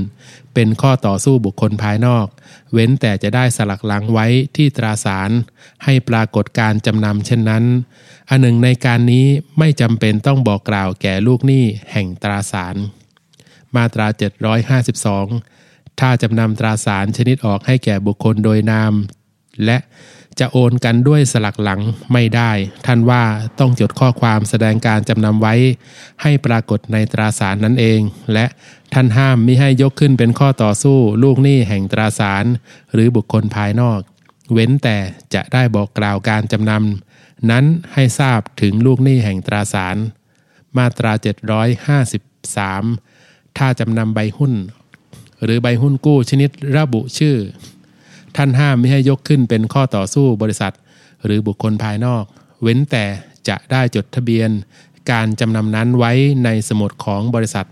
[0.54, 2.26] เป็นข้อต่อสู้บุคคลภายนอก
[2.72, 5.30] เว้นแต่จะได้สลักหลังไว้ที่ตราสาร
[5.84, 7.64] ให้ปรากฏการจำนำเช่นนั้น
[8.28, 9.26] อันหนึ่งในการนี้
[9.58, 12.76] ไม่จำเป็นต้องบอกกล่าวแก่ลูกหนี้แห่งตราสาร
[13.76, 14.06] มาตรา
[14.88, 15.61] 752
[16.00, 18.92] ถ้าจำนำตราสารชนิดออกให้แก่บุคคลโดยนาม
[19.64, 19.78] และ
[20.40, 21.80] จะโอนกันด้วยสลักหลัง
[22.12, 22.50] ไม่ได้
[22.86, 23.22] ท่านว่า
[23.58, 25.54] ต้องจดข้อความแสดงการจำนำไว้
[26.22, 28.00] ให้ปรากฏในตราสารนั้นเอง
[28.32, 28.46] และ
[28.94, 32.44] ท่านห้ามมิให้ยกขึ้นเป็นข้อต่อสู้ลูกหนี้แห่งตราสาร
[32.92, 34.00] หรือบุคคลภายนอก
[34.52, 34.96] เว้นแต่
[35.34, 37.64] จะได้บอกกล่าวการจำนำนั้น
[37.94, 39.96] ให้ทราบถึงลูกหนี้แห่งตราสาร
[40.78, 41.12] มาตรา
[42.76, 43.58] 3.
[43.58, 44.52] ถ้าจำนำใบหุ้น
[45.44, 47.36] หรือใบหุ้นกู้ชนิดระบุชื่อ
[48.36, 50.74] ท่านห้ามไม่ให้ยกขึ้นเป็นข้อต่อสู้บริษัท
[51.24, 52.24] หรือบุคคลภายนอก
[52.62, 53.04] เว้นแต่
[53.48, 54.50] จะได้จดทะเบียน
[55.10, 56.12] การจำนำนั้นไว้
[56.44, 57.66] ในสมุดของบริษัท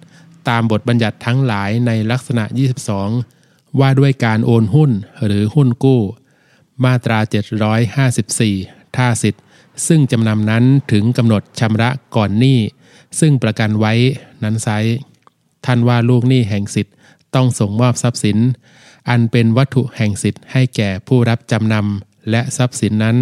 [0.49, 2.45] ตามบทบัญญัติทั้งหลายในลักษณะ
[3.13, 4.91] 22 ว่าด้วยการโอนหุ้น
[5.25, 6.01] หรือหุ้นกู้
[6.85, 7.19] มาตรา
[7.87, 9.43] 754 ท่าสิทธิ์
[9.87, 12.59] ซึ่งจำนำนั้นถึงกำหนดชำระก่อนหนี้
[13.21, 13.93] ซึ่งประกันไว้
[14.43, 14.69] นั้นไซ
[15.67, 16.95] ท่านว่าลูกหนี้แห่งสิทธิ์
[17.35, 18.39] ต้องส่งมอบทรัพย์สิน
[19.09, 23.17] อันเป็นวัตถุแห่งสิทธิ์ให้แก่ผู้รับจำนำและทรัพย์สินนั้น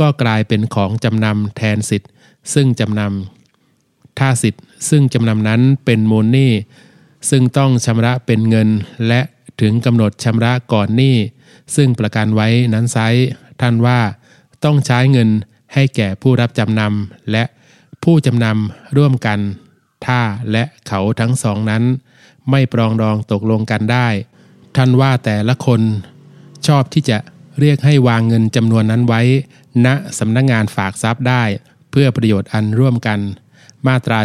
[0.00, 2.10] ก็กลายเป็นของจำนำแทนสิทธิ์
[2.54, 6.52] ซึ่งจำนำถ้าสิทธิ์ซึ่งจำนำนั้นเป็นมูลหนี้
[7.30, 8.68] ซึ่งต้องชำระเป็นเงิน
[9.08, 9.20] และ
[9.60, 11.16] ถึงกำหนดชำระก่อนหนี้
[11.76, 12.98] ซึ่งประกันไว้นั้นไซ
[13.60, 14.00] ท่านว่า
[14.64, 15.28] ต้องใช้เงิน
[15.74, 17.44] ให้แก่ผู้รับจำนำและ
[18.02, 19.38] ผู้จำนำร่วมกัน
[20.06, 20.20] ถ้า
[20.52, 21.82] และเขาทั้งสองนั้น
[22.50, 24.08] ไม่ปรองดองตกลงกันได้
[24.76, 25.80] ท่านว่าแต่ละคน
[26.66, 27.18] ชอบที่จะ
[27.60, 29.22] เรียกให้วางเงินจำนวนนั้นไว้
[29.86, 29.88] ณ
[30.18, 31.42] สำนักงงานฝากทรัพย์ได้
[31.90, 33.20] เพื่อประโยชน์อันร่วมกัน
[33.86, 34.18] มาตรา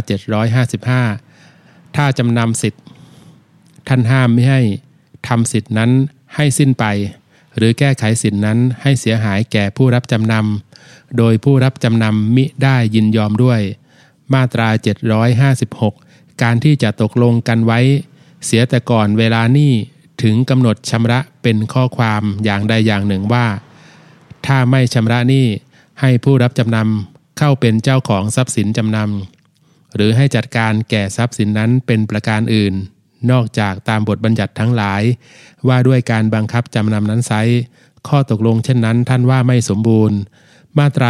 [1.16, 2.84] 755 ถ้าจำนำสิทธิ์
[3.88, 4.62] ท่านห้ามไม่ให้
[5.28, 5.92] ทำสิทธินั้น
[6.36, 6.86] ให้สิ้นไป
[7.58, 13.62] หรือแก้ไขสิทธินั้นให้เสียหายแก่ผู้รับจำนำโดยผู้รับจำนำมิได้ยินยอมด้วย
[14.34, 14.68] มาตรา
[15.56, 17.80] 756 การที่จะตกลงกันไว้
[18.46, 19.72] เสียแต่ก่อนเวลานี้
[20.22, 23.46] ถึงกำหนดชำระเป็นข้อความอย่างใดอย่างหนึ่งว่า
[24.46, 25.48] ถ้าไม่ชำระหนี้
[26.02, 32.74] ให้ผู้รับจำนำเข้าเป็นเจ้าของทรัพย์สินจำนำหรือให้จัดการแก่ทรัพย์สินนั้นเป็นประการอื่น
[33.32, 35.02] นอกจากตามบทบัญญัติทั้งหลาย
[35.68, 37.34] ว่าด้วยการบังคับจำนำนั้นไซ
[38.08, 40.18] ข้อตกลงเช่นนั้นท่านว่าไม่สมบูรณ์
[40.78, 41.10] มาตรา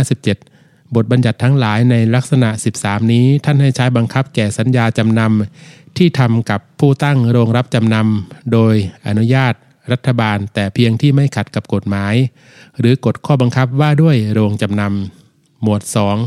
[0.00, 0.49] 757
[0.94, 8.74] บทบัญญัติทั้งหลายในลักษณะ 13 นี้ ท่านให้ใช้บังคับแก่สัญญาจำนำที่ทำกับผู้ตั้งโรงรับจำนำโดย
[9.06, 9.54] อนุญาต
[9.92, 12.14] รัฐบาลแต่เพียงที่ไม่ขัดกับกฎหมาย
[12.78, 15.82] หรือกฎข้อบังคับว่าด้วยโรงจำนำหมวด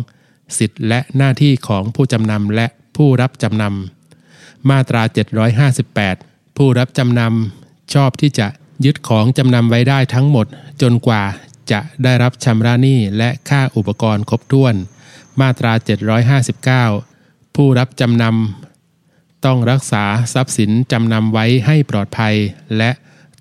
[0.06, 5.04] 2 สิทธิและหน้าที่ของผู้จำนำและผู้รับจำนำมาตรา
[5.80, 8.48] 758 ผู้รับจำนำชอบที่จะ
[8.86, 10.46] ยึดของจำนำไว้ได้ทั้งหมด
[10.82, 11.24] จนกว่า
[11.72, 14.76] จะได้รับชำระหนี้และค่าอุปกรณ์ครบถ้วน
[15.40, 15.74] มาตรา
[16.84, 20.04] 759 ผู้รับจำนำต้องรักษา
[20.34, 22.36] ทรัพย์สินจำนำไว้ให้ปลอดภัย
[22.78, 22.92] และ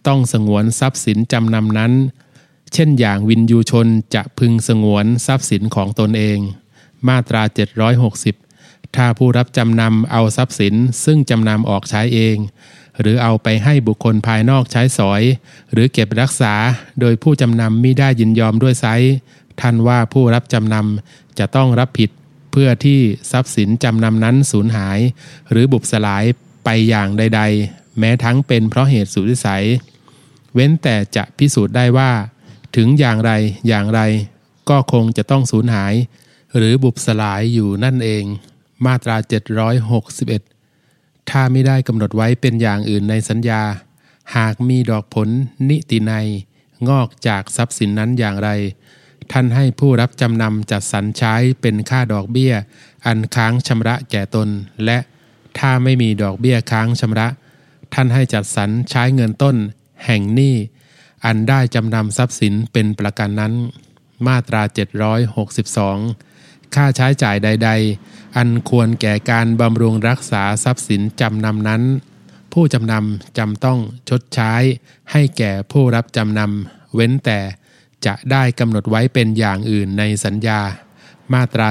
[0.07, 1.93] ต้องสงวนทรัพย์สินจำนำนั้น
[2.73, 6.39] เช่นอย่างวินยูชนจะพึงสงวนทรัพย์สินของตนเอง
[7.09, 7.43] มาตรา
[8.18, 12.37] 760 ถ้าผู้รับจำนำเอาทรัพย์สินซึ่งจำนำออกใช้เอง
[13.01, 15.22] หรือเอาไปให้บุคคลภายนอกใช้สอย
[15.72, 16.55] หรือเก็บรักษา
[17.01, 18.86] โดยผู้จำนำมิได้ยินยอมด้วยไซ
[19.61, 22.11] ท่านว่าผู้รับจำนำจะต้องรับผิด
[22.53, 24.99] เพื่อที่ทรัพย์สินจำนำนั้นสูญหาย
[25.51, 26.24] หรือบุบสลาย
[26.64, 29.66] ไปอย่างใด ๆ แม้ทั้งเป็นเพราะเหตุสุดิสัย
[30.55, 32.11] เว้นแต่จะพิสูจน์ได้ว่า
[32.76, 33.32] ถึงอย่างไร
[33.68, 34.01] อย่างไร
[34.70, 35.95] ก็คงจะต้องสูญหาย
[36.57, 38.24] หรือบุบสลายอยู่นั่นเอง
[38.84, 39.16] มาตรา
[39.99, 40.62] 761
[41.31, 43.62] ถ้าไม่ได้กำหนดไว้เป็นอย่างอื่นในสัญญา
[44.37, 45.29] หากมีดอกผล
[45.70, 46.12] นิติใน
[46.89, 48.51] งอกจากทรัพย์สินนั้นอย่างไร
[49.33, 52.55] ท่านให้ผู้รับจำนำจัดสรรใช้เป็นค่าดอกเบี้ย
[53.07, 54.49] อันค้างชำระแก่ตน
[54.85, 54.99] และ
[55.59, 57.29] ถ้าไม่มีดอกเบี้ยค้างชำระ
[57.95, 59.57] ท่านให้จัดสรรใช้เงินต้น
[60.07, 60.57] แห่งหนี้
[61.25, 63.53] อันได้จำนำทรัพย์สินเป็นประกันนั้น
[64.27, 64.62] มาตรา
[65.33, 66.32] 762
[66.75, 67.70] ค่าใช้จ่ายใด
[68.03, 71.83] ๆ อันควรแก่การบำรุงรักษาทรัพย์สินจำนำนั้น
[72.53, 74.53] ผู้จำนำจำต้องชดใช้
[75.12, 77.41] ให้แก่ผู้รับจำนำเว้นแต่
[78.07, 80.61] จะได้กำหนดไว้เป็นอย่างอื่นในสัญญา
[81.33, 81.68] มาตรา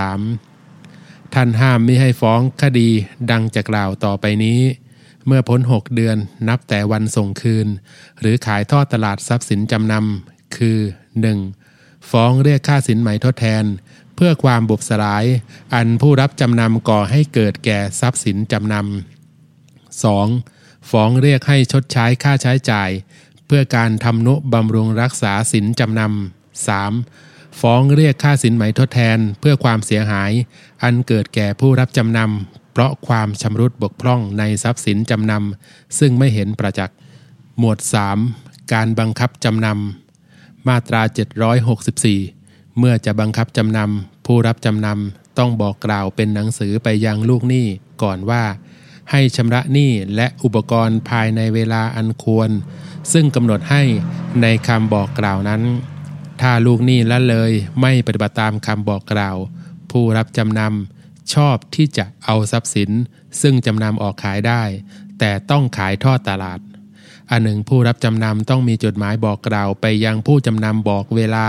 [0.00, 2.88] 763 ท่านห้ามไม่ให้ฟ้องคดี
[3.30, 4.60] ดังจะกล่าวต่อไปนี้
[5.26, 6.16] เมื่อพ้น 6 เดือน
[6.48, 7.66] นับแต่วันส่งคืน
[8.20, 10.78] หรือขายทอดตลาดทรัพย์สินจำนำคือ
[11.42, 11.61] 1.
[12.10, 13.64] ฟ้องเรียกค่าสินไหมทดแทน
[14.16, 15.24] เพื่อความบุบสลาย
[15.74, 18.82] อันผู้รับจำนำก่อให้เกิดแก่ทรัพย์สินจำนำ
[20.24, 20.90] 2.
[20.90, 22.90] ฟ้องเรียกให้ชดใช้ค่าใช้จ่าย
[23.46, 26.66] เพื่อการทำนุบำรุงรักษาสินจำนำ
[27.00, 27.60] 3.
[27.60, 30.32] ฟ้องเรียกค่าสินไหมทดแทน เพื่อความเสียหาย
[30.82, 36.96] อันเกิดแก่ผู้รับจำนำเพราะความชำรุดบกพร่องในทรัพย์สินจำนำซึ่งไม่เห็นประจักษ์
[37.58, 37.78] หมวด
[38.24, 38.72] 3.
[38.72, 40.11] การบังคับจำนำ
[40.68, 41.02] มาตรา
[41.70, 47.66] 764 เมื่อจะบังคับจำนำผู้รับจำนำต้องบอกกล่าวเป็นหนังสือไปยังลูกหนี้
[48.02, 48.42] ก่อนว่า
[49.10, 52.50] ให้ชำระหนี้และอุปกรณ์ภายในเวลาอันควร
[53.12, 53.82] ซึ่งกำหนดให้
[54.42, 55.62] ในคำบอกกล่าวนั้น
[56.40, 59.36] ถ้าลูกหนี้ละเลยไม่ปฏิบัติตามคำบอกกล่าว
[59.90, 62.90] ผู้รับจำนำชอบที่จะเอาทรัพย์สิน
[63.40, 64.62] ซึ่งจำนำออกขายได้
[65.18, 66.58] แต่ต้องขายทอดตลาด
[67.32, 71.46] อันหนึ่งผู้รับจำนำต้องมีจดหมายบอกกล่าวไปยังผู้จำนำบอกเวลา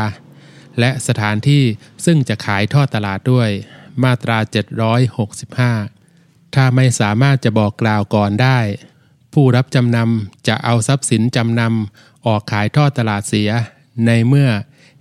[0.79, 1.63] และสถานที่
[2.05, 3.49] ซึ่งจะขายทอดตลาดด้วย
[4.03, 4.37] มาตรา
[5.71, 8.59] 765 ถ้าไม่สามารถจะบอกกล่าวก่อนได้
[9.33, 13.49] ผู้รับจำนำจะเอาทรัพย์สินจำนำออกขายทอดตลาดเสีย
[14.05, 14.49] ในเมื่อ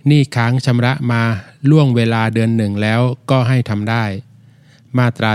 [0.07, 1.23] หนี้ค้างชำระมา
[1.69, 4.05] ล่วงเวลาเดือนหนึ่งแล้วก็ให้ทำได้
[4.97, 5.31] มาตรา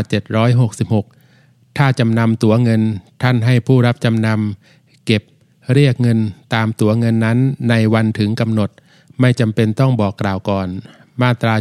[1.23, 2.83] 766 ถ้าจำนำตั๋วเงิน
[3.23, 4.78] ท่านให้ผู้รับจำนำ
[5.75, 6.19] เรียกเงิน
[6.55, 7.39] ตามตั๋วเงินนั้น
[7.69, 8.71] ในวันถึงกำหนด
[9.21, 10.69] ไม่จำเป็นต้องบอกกล่าวก่อน
[11.23, 11.55] มาตรา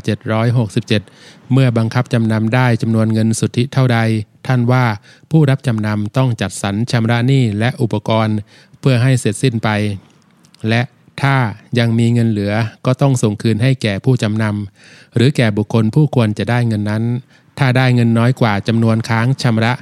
[0.71, 3.99] 767 เมื่อบังคับจำนำได้จำนวนเงินสุทธิเท่าใด
[4.47, 4.85] ท่านว่า
[5.31, 8.37] ผู้รับจำนำต้องจัดสรรชำระหนี้และอุปกรณ์
[8.79, 9.69] เพื่อให้เสร็จสิ้นไป
[10.69, 10.81] และ
[11.21, 11.35] ถ้า
[11.79, 12.53] ยังมีเงินเหลือ
[12.85, 17.03] ก็ต้องส่งคืนให้แก่ผู้จำนำหรือแก่บุคคลผู้ควรจะได้เงินนั้น
[17.59, 19.73] ถ้าได้เงินน้อยกว่าจำนวนค้างชำระ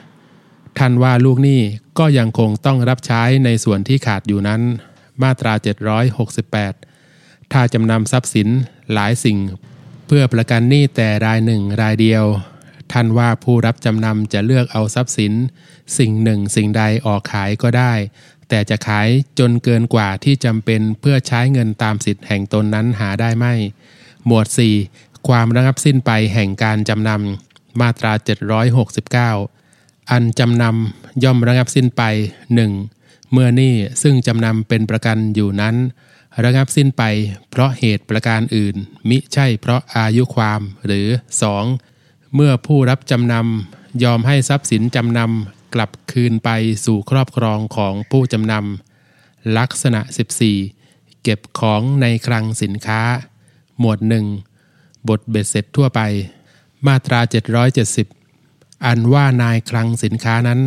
[0.80, 1.62] ท่านว่าลูกหนี้
[2.00, 4.62] ก็ยังคงต้องรับใช้ในส่วนที่ขาดอยู่นั้น
[5.24, 5.54] มาตรา
[6.74, 8.50] 768 ถ้าจำนำทรัพย์สิน
[8.94, 9.38] หลายสิ่ง
[10.08, 12.26] เพื่อประกันหนี้แต่รายหนึ่งรายเดียว
[12.92, 15.34] ท่านว่าผู้รับจำนำจะเลือกเอาทรัพย์สิน
[15.98, 17.94] สิ่งหนึ่งสิ่งใดออกขายก็ได้
[18.50, 19.08] แต่จะขาย
[19.40, 23.54] จนเกินกว่าที่จำเป็นเพื่อใช้เงินตามสิทธิ์แห่งตนนั้นหาได้ไม่
[24.26, 24.48] หมวด
[24.88, 28.14] 4 ความระงับสิ้นไปแห่งการจำนำมาตรา
[29.44, 29.55] 769
[30.12, 32.02] อันจำนำย่อมระงับสิ้นไป
[32.68, 33.32] 1.
[33.32, 35.76] เมื่อนี้ซึ่งจำนำเป็นประกันอยู่นั้น
[36.44, 37.04] ระงับสิ้นไป
[37.50, 38.76] เพราะเหตุประการอื่น
[39.10, 41.08] มิใช่เพราะอายุความหรือ
[41.70, 42.36] 2.
[42.36, 46.50] เมื่อผู้รับจำนำยอมให้ทรัพย์สินจำนำกลับคืนไป
[46.86, 50.02] สู่ครอบครองของผู้จำนำลักษณะ
[50.62, 53.02] 14 เก็บของในคลังสินค้า
[53.80, 54.26] หมวดหนึ่ง
[55.10, 56.02] บทเบ็ดเสร็จทั่วไป
[56.88, 57.20] มาตรา
[57.76, 58.25] 770
[58.86, 60.60] อันว่านายคลังสินค้านั้น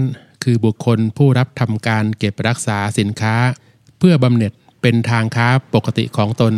[0.44, 3.34] คือบุคคลผู้รับทำการเก็บรักษาสินค้า
[3.98, 4.52] เพื่อบำเหน็จ
[4.82, 6.54] เป็นทางค้าปกติของตน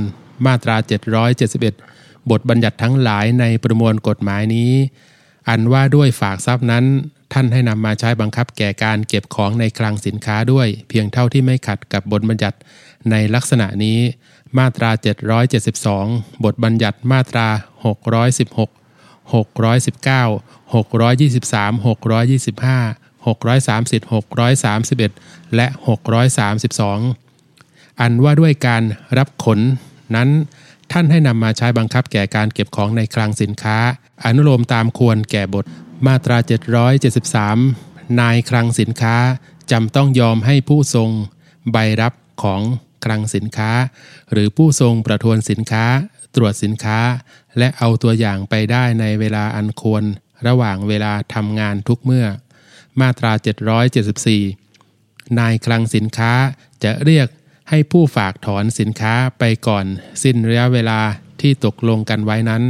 [0.46, 0.76] มาตรา
[1.52, 4.72] 771 บทบัญญัติทั้งหลายในประมวลกฎหมายนี้
[5.48, 6.84] อันว่าด้วยฝากทรัพย์นั้น
[7.32, 12.58] ท่านให้นำมาใช้บังคับแก่การเก็บของในคลังสินค้าด้วย เพียงเท่าที่ไม่ขัดกับบทบัญญัติ
[13.10, 13.98] ในลักษณะนี้
[14.58, 14.90] มาตรา
[15.66, 17.46] 772 บทบัญญัติมาตรา
[18.24, 18.79] 616
[19.32, 22.96] 619 623 625
[23.26, 28.82] 630 631 และ 632 อันว่าด้วยการ
[29.18, 29.60] รับขน
[30.14, 30.28] นั้น
[30.92, 33.78] ท่านให้นำมาใช้บังคับแก่การเก็บของในคลังสินค้า
[34.24, 35.64] อนุโลมตามควรแก่บท
[36.06, 36.36] มาตรา
[37.48, 39.16] 773 นายคลังสินค้า
[39.70, 41.10] จำต้องยอมให้ผู้ทรง
[41.72, 42.12] ใบรับ
[42.42, 42.60] ของ
[43.04, 43.70] คลังสินค้า
[44.32, 45.84] หรือผู้ทรงประทวนสินค้า
[46.36, 46.98] ตรวจสินค้า
[47.58, 50.04] และเอาตัวอย่างไปได้ในเวลาอันควร
[50.46, 52.26] ระหว่างเวลาทำงานทุกเมื่อ
[53.00, 53.32] มาตรา
[54.54, 56.32] 774 นายคลังสินค้า
[56.84, 57.28] จะเรียก
[57.68, 59.86] ให้ผู้ฝากถอนสินค้าไปก่อน
[60.22, 61.00] สิ้นระยะเวลา
[61.40, 62.62] ที่ตกลงกันไว้นั้น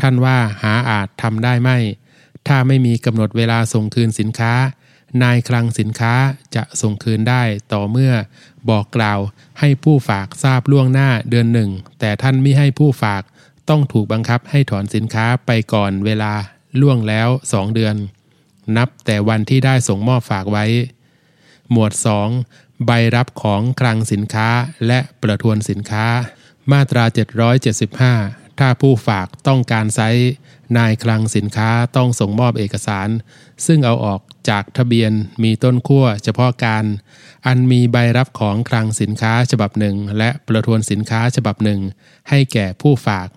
[0.00, 1.70] ท่านว่าหาอาจทำได้ไหม
[2.46, 4.54] ถ้าไม่มีกำหนดเวลาส่งคืนสินค้า
[5.22, 6.14] นายคลังสินค้า
[6.54, 8.12] จะส่งคืนได้ต่อเมื่อ
[8.70, 9.20] บอกกล่าว
[9.60, 11.70] ให้ผู้ฝากทราบล่วงหน้าเดือนหนึ่ง
[12.00, 13.22] แต่ท่านไม่ให้ผู้ฝาก
[13.68, 16.32] ต้องถูกบังคับให้ถอนสินค้าไปก่อนเวลา
[16.80, 17.96] ล่วงแล้วสองเดือน
[18.76, 20.64] นับแต่วันที่ได้ส่งมอบฝากไว้
[21.70, 21.92] หมวด
[22.38, 24.48] 2 ใบรับของคลังสินค้า
[24.86, 26.06] และประทวนสินค้า
[26.72, 27.04] มาตรา
[27.82, 30.30] 775 ถ้าผู้ฝากต้องการไซส์
[30.76, 33.08] นายคลังสินค้าต้องส่งมอบเอกสาร
[33.66, 35.12] ซึ่งเอาออกจากทะเบียน
[35.42, 36.84] มีต้นขั้วเฉพาะการ
[37.46, 41.80] อันมีใบรับของคลังสินค้าฉบับหนึ่ง และประทวนสินค้าฉบับหนึ่ง
[42.28, 43.28] ให้แก่ผู้ฝาก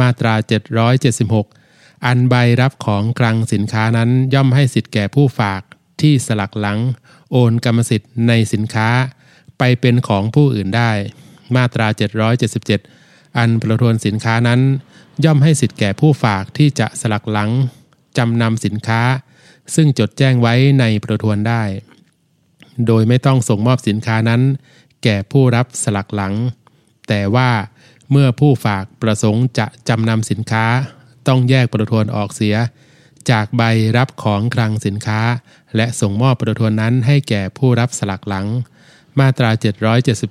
[0.00, 0.34] มาตรา
[1.00, 5.62] 776 อันใบรับของคลังสินค้านั้นย่อมให้สิทธิ์แก่ผู้ฝาก
[6.00, 6.78] ที่สลักหลัง
[7.32, 8.88] โอนกรรมสิทธิ์ในสินค้า
[9.58, 10.90] ไปเป็นของผู้อื่นได้
[11.56, 11.86] มาตรา
[12.62, 14.60] 777 อันประทวนสินค้านั้น
[15.24, 17.50] ย่อมให้สิทธิ์แก่ผู้ฝากที่จะสลักหลัง
[18.16, 19.02] จำนำสินค้า
[19.74, 21.62] ซึ่งจดแจ้งไว้ในประทวนได้
[22.86, 24.42] โดยไม่ต้องส่งมอบสินค้านั้น
[25.04, 26.34] แก่ผู้รับสลักหลัง
[27.08, 27.50] แต่ว่า
[28.10, 30.66] เมื่อผู้ฝากประสงค์จะจำนำสินค้า
[31.28, 32.56] ต้องแยกประทวนออกเสีย
[33.30, 33.62] จากใบ
[33.96, 35.20] รับของคลังสินค้า
[35.76, 38.46] และส่งมอบประทวนนั้นให้แก่ผู้รับสลักหลัง
[39.18, 39.50] มาตรา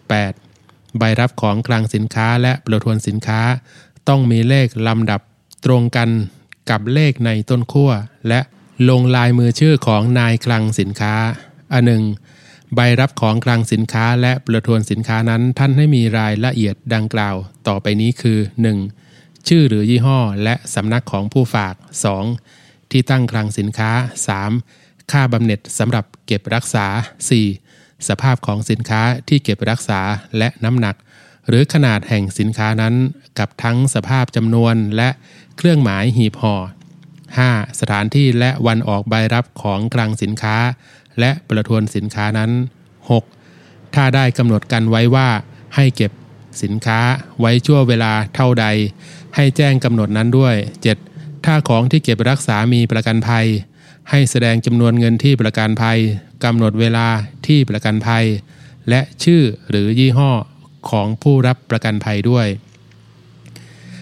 [0.10, 3.42] 778 ใบรับของคลังสินค้าและประทวนสินค้า
[4.08, 5.22] ต้องมีเลขลำดับ
[5.66, 6.10] ตรงกัน
[6.70, 7.92] กับเลขในต้นขั้ว
[8.28, 8.40] และ
[8.90, 11.14] ลงลายมือชื่อของนายคลังสินค้า
[11.74, 12.04] อันหนึ่ง
[12.76, 17.36] ใบรับของคลังสินค้าและประทวนสินค้านั้น ท่านให้มีรายละเอียดดังกล่าว
[17.68, 18.40] ต่อไปนี้คือ
[18.94, 19.48] 1.
[19.48, 21.76] ชื่อหรือยี่ห้อและสำนักของผู้ฝาก
[22.34, 22.92] 2.
[22.92, 23.92] ที่ที่ตั้งคลังสินค้า
[24.52, 25.12] 3.
[25.12, 26.86] ค่าบำเหน็จสำหรับเก็บรักษา
[27.50, 28.08] 4.
[28.08, 30.02] สภาพของสินค้าที่เก็บรักษา
[30.38, 30.96] และน้ำหนัก
[31.48, 32.94] หรือขนาดแห่งสินค้านั้น
[33.40, 35.10] กับทั้งสภาพจำนวนและ
[35.58, 36.56] เครื่องหมายหีบห่อ
[37.38, 37.80] 5.
[37.80, 40.58] สถานที่และวันออกใบรับของคลังสินค้า
[41.20, 42.52] และประทวนสินค้านั้น
[43.20, 43.96] 6.
[43.96, 45.30] ถ้าได้กำหนดกันไว้ว่า
[45.76, 46.12] ให้เก็บ
[46.64, 47.00] สินค้า
[47.40, 48.66] ไว้ชั่วเวลาเท่าใด
[49.36, 50.56] ให้แจ้งกำหนดนั้นด้วย
[51.02, 51.46] 7.
[51.46, 53.46] ถ้าของที่เก็บรักษามีประกันภัย
[54.10, 56.00] ให้แสดงจำนวนเงินที่ประกันภัย
[56.44, 57.08] กำหนดเวลา
[57.48, 58.26] ที่ประกันภัย
[58.90, 60.32] และชื่อหรือยี่ห้อ
[60.90, 62.48] ของผู้รับประกันภัยด้วย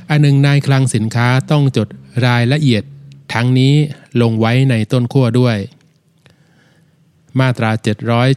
[0.09, 1.87] อันหนึ่งนายคลังสินค้าต้องจด
[2.25, 2.83] รายละเอียด
[3.33, 3.73] ทั้งนี้
[4.21, 5.57] ลงไว้ในต้นขั้วด้วย
[7.39, 7.71] มาตรา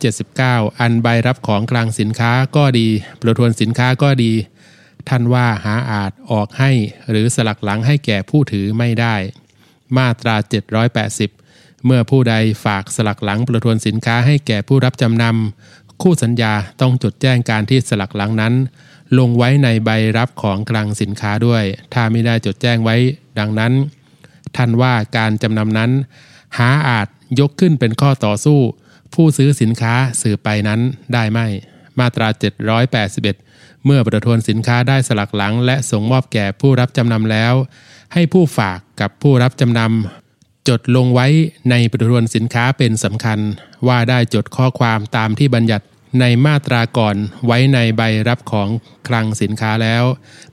[0.06, 2.88] 779 อันใบรับของกลางสินค้าก็ดี
[3.20, 4.32] ประทวนสินค้าก็ดี
[5.08, 6.70] ท่านว่าหาอาจออกให้
[7.10, 9.16] หรือสลักหลังให้แก่ผู้ถือไม่ได้
[9.96, 10.34] มาตรา
[11.10, 12.34] 780 เมื่อผู้ใด
[12.64, 18.54] ฝากสลักหลังประทวนสินค้าให้แก่ผู้รับจำนำคู่สัญญาต้องจดแจ้งการที่สลักหลังนั้น
[19.18, 22.96] ลงไว้ในใบรับของกลางสินค้าด้วย ถ้าไม่ได้จดแจ้งไว้
[23.38, 23.72] ดังนั้น
[24.56, 25.90] ท่านว่าการจำนำนั้น
[26.58, 27.08] หาอาจ
[27.40, 28.60] ยกขึ้นเป็นข้อต่อสู้
[29.14, 30.80] ผู้ซื้อสินค้าสืบไปนั้น
[31.14, 31.46] ได้ไม่
[31.98, 32.28] มาตรา
[33.06, 37.54] 781 เมื่อประทวนสินค้าได้สลักหลัง และส่งมอบแก่ผู้รับจำนำแล้ว
[38.14, 41.26] ให้ผู้ฝากกับผู้รับจำนำจดลงไว้
[41.70, 43.38] ในประทวนสินค้าเป็นสำคัญ
[43.88, 45.86] ว่าได้จดข้อความตามที่บัญญัติ
[46.20, 48.68] ในมาตราก่อนไว้ในใบรับของ
[49.08, 50.04] คลังสินค้าแล้ว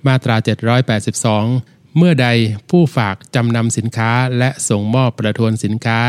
[0.08, 0.36] มาตรา
[1.16, 2.28] 782 เมื่อใด
[2.70, 6.00] ผู้ฝากจำนำสินค้าและส่งมอบประทวนสินค้า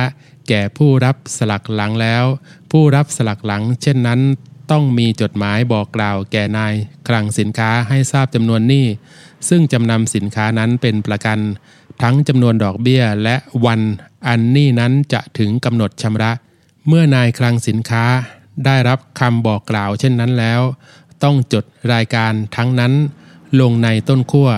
[0.48, 2.24] แก่ผู้รับสลักหลังแล้ว
[2.70, 4.20] ผู้รับสลักหลัง เช่นนั้น
[4.70, 6.74] ต้องมีจดหมายบอกกล่าวแก่นาย
[7.08, 8.86] คลังสินค้าให้ทราบจำนวนหนี้
[9.48, 11.38] ซึ่งจำนำสินค้านั้นเป็นประกัน
[12.02, 13.36] ทั้งจำนวนดอกเบี้ยและ
[13.66, 13.80] วัน
[14.28, 16.32] อันหนี้นั้นจะถึงกำหนดชำระ
[16.88, 18.04] เมื่อนายคลังสินค้า
[18.64, 20.60] ได้รับคำบอกกล่าวเช่นนั้นแล้ว
[21.22, 22.92] ต้องจดรายการทั้งนั้น
[23.60, 24.50] ลงในต้นขั้ว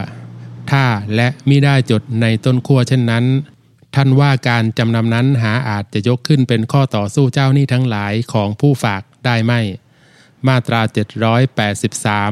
[0.71, 0.85] ถ้า
[1.17, 3.25] และมิได้จดในต้นขั้วเช่นนั้น
[3.97, 9.61] ท่านว่าการจำนำนั้นหาอาจจะยกขึ้นเป็นข้อต่อสู้เจ้าหนี้ทั้งหลายของผู้ฝากได้ไม่
[10.47, 10.81] มาตรา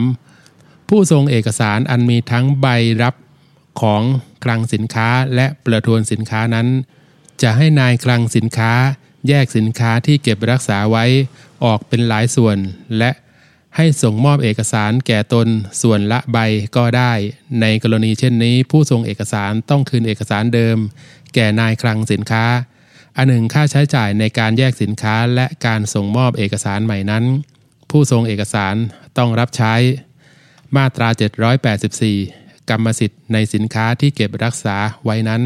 [0.08, 2.66] 783 ผู้ทรงเอกสารอันมีทั้งใบ
[3.02, 3.14] รับ
[3.80, 4.02] ของ
[4.44, 6.68] คลังสินค้าและประทวนสินค้านั้น
[7.42, 8.72] จะให้นายคลังสินค้า
[9.28, 11.04] แยกสินค้าที่เก็บรักษาไว้
[11.64, 12.56] ออกเป็นหลายส่วน
[12.98, 13.10] และ
[13.76, 15.46] ให้ส่งมอบเอกสารแก่ตน
[15.82, 16.38] ส่วนละใบ
[16.76, 17.12] ก็ได้
[17.60, 20.78] ในกรณีเช่นนี้ ผู้ส่งเอกสารต้องคืนเอกสารเดิม
[21.34, 22.44] แก่นายคลังสินค้า
[23.16, 27.24] อันหนึ่งค่าใช้จ่ายในการแยกสินค้าและการส่งมอบเอกสารใหม่นั้น
[27.90, 28.74] ผู้ส่งเอกสาร
[29.18, 29.74] ต้องรับใช้
[30.76, 31.08] มาตรา
[31.88, 35.42] 784 กรรมสิทธิ์ในสินค้าที่เก็บรักษาไว้นั้น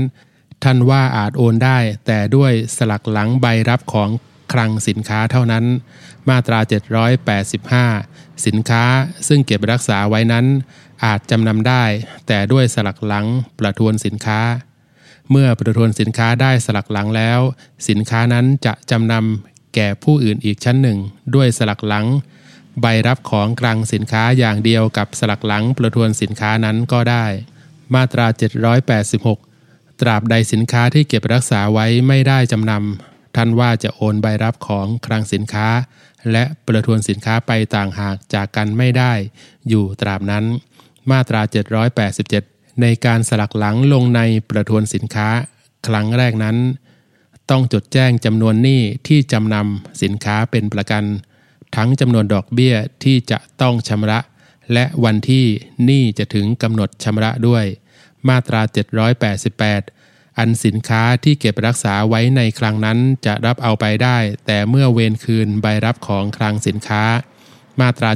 [0.64, 4.10] ท่านว่าอาจโอนได้ แต่ด้วยสลักหลังใบรับของ
[4.52, 5.64] คลังสินค้าเท่านั้น
[6.28, 6.58] มาตรา
[7.32, 8.84] 785 สินค้า
[9.28, 10.46] ซึ่งเก็บรักษาไว้นั้น
[11.04, 11.84] อาจจำนำได้
[12.26, 13.26] แต่ด้วยสลักหลัง
[13.58, 14.40] ประทวนสินค้า
[15.30, 17.40] เมื่อประทวนสินค้าได้สลักหลังแล้ว
[17.88, 20.98] สินค้านั้นจะจำนำแก่ผู้อื่นอีกชั้นหนึ่ง
[21.34, 22.06] ด้วยสลักหลัง
[22.80, 27.26] ใบรับของกลางสินค้าอย่างเดียวกับสลักหลังประทวนสินค้านั้นก็ได้
[27.94, 28.26] มาตรา
[29.14, 35.68] 786 ตราบใดสินค้าที่เก็บรักษาไว้ไม่ได้จำนำท่านว่าจะโอนใบรับของคลังสินค้า
[36.32, 39.12] และประทวนสินค้าไปต่างหากจากกันไม่ได้
[39.68, 40.44] อยู่ตราบนั้น
[41.10, 44.20] มาตรา 787 ในการสลักหลังลงใน
[44.50, 45.28] ประทวนสินค้า
[45.86, 46.56] ครั้งแรกนั้น
[47.50, 51.04] ต้องจดแจ้งจำนวนหนี้ที่จำนำสินค้าเป็นประกัน
[51.76, 52.74] ทั้งจำนวนดอกเบี้ย
[53.04, 54.18] ที่จะต้องชำระ
[54.72, 55.46] และวันที่
[55.84, 57.64] หนี้จะถึงกำหนดชำระด้วย
[58.28, 58.62] มาตรา
[59.30, 67.04] 788 อันสินค้าที่เก็บรักษาไว้ในคลังนั้นจะรับเอาไปได้ แต่เมื่อเวนคืนใบรับของคลังสินค้า
[67.80, 68.10] มาตรา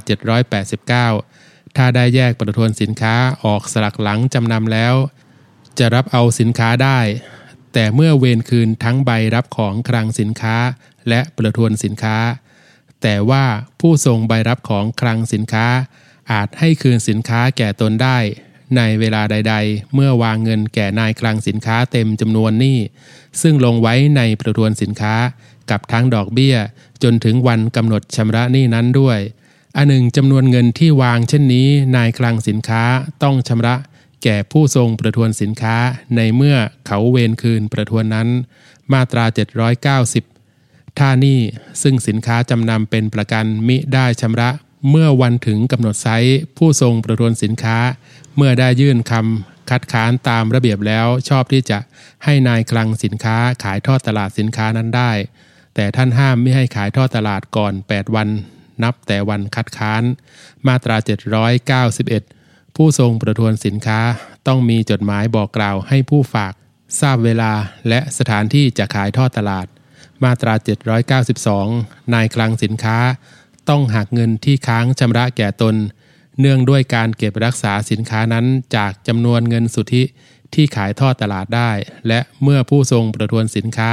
[1.10, 1.41] 789
[1.76, 3.14] ถ้าได้แยกประทวนสินค้า
[3.44, 4.94] ออกสลักหลังจำนำแล้ว
[5.78, 7.00] จะรับเอาสินค้าได้
[7.72, 10.56] แต่เมื่อเวนคืนทั้งใบรับของคลังสินค้า
[11.08, 12.16] และประทวนสินค้า
[13.02, 13.44] แต่ว่า
[13.80, 15.66] ผู้ส่งใบรับของคลังสินค้า
[16.32, 18.18] อาจให้คืนสินค้าแก่ตนได้
[18.76, 22.78] ในเวลาใด ๆ เมื่อวางเงินแก่นายคลังสินค้าเต็มจำนวนหนี้
[23.42, 25.14] ซึ่งลงไว้ในประทวนสินค้า
[25.70, 26.56] กับทั้งดอกเบี้ย
[27.02, 29.18] จนถึงวันกำหนดชำระหนี้นั้นด้วย
[29.76, 32.82] อันหนึ่งจำนวนเงินที่วางเช่นนี้นายคลังสินค้า
[33.22, 33.76] ต้องชำระ
[34.22, 35.76] แก่ผู้ทรงประทวนสินค้า
[36.16, 36.56] ในเมื่อ
[36.86, 38.28] เขาเวนคืนประทวนนั้น
[38.92, 39.24] มาตรา
[40.10, 41.40] 790 ท่านี้
[41.82, 44.50] ซึ่งสินค้าจำนำเป็นประกันมิได้ชำระ
[44.90, 47.76] เมื่อวันถึงกำหนดไซส์ผู้ทรงประทวนสินค้า
[48.36, 51.78] เมื่อได้ยื่นคำคัดค้านตามระเบียบแล้วชอบที่จะ
[52.24, 55.12] ให้นายคลังสินค้าขายทอดตลาดสินค้านั้นได้
[55.74, 58.28] แต่ท่านห้ามไม่ให้ขายทอดตลาดก่อน 8 วัน
[58.84, 60.02] นับแต่วันคัดค้าน
[60.66, 60.96] มาตรา
[62.06, 64.00] 791 ผู้ทรงประทวนสินค้า
[64.46, 66.52] ต้องมีจดหมายบอกกล่าวให้ผู้ฝาก
[67.00, 67.52] ทราบเวลา
[67.88, 69.66] และสถานที่จะขายทอดตลาด
[70.24, 70.54] มาตรา
[71.52, 72.98] 792 นายคลังสินค้า
[73.68, 75.74] ต้องหักเงินที่ค้างชำระแก่ตน
[76.40, 80.02] เนื่องด้วยการเก็บรักษาสินค้านั้นจากจำนวนเงินสุทธิ
[80.54, 81.70] ที่ขายทอดตลาดได้
[82.08, 83.92] และเมื่อผู้ทรงประทวนสินค้า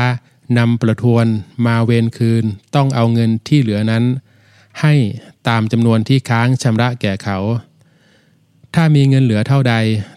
[0.58, 1.26] นำประทวน
[1.66, 4.04] มาเวนคืน ต้องเอาเงินที่เหลือนั้น
[4.82, 4.94] ให้
[5.48, 7.40] ตามจำนวนที่ค้างชำระแก่เขา
[8.76, 9.76] ถ้ามีเงินเหลือเท่าใด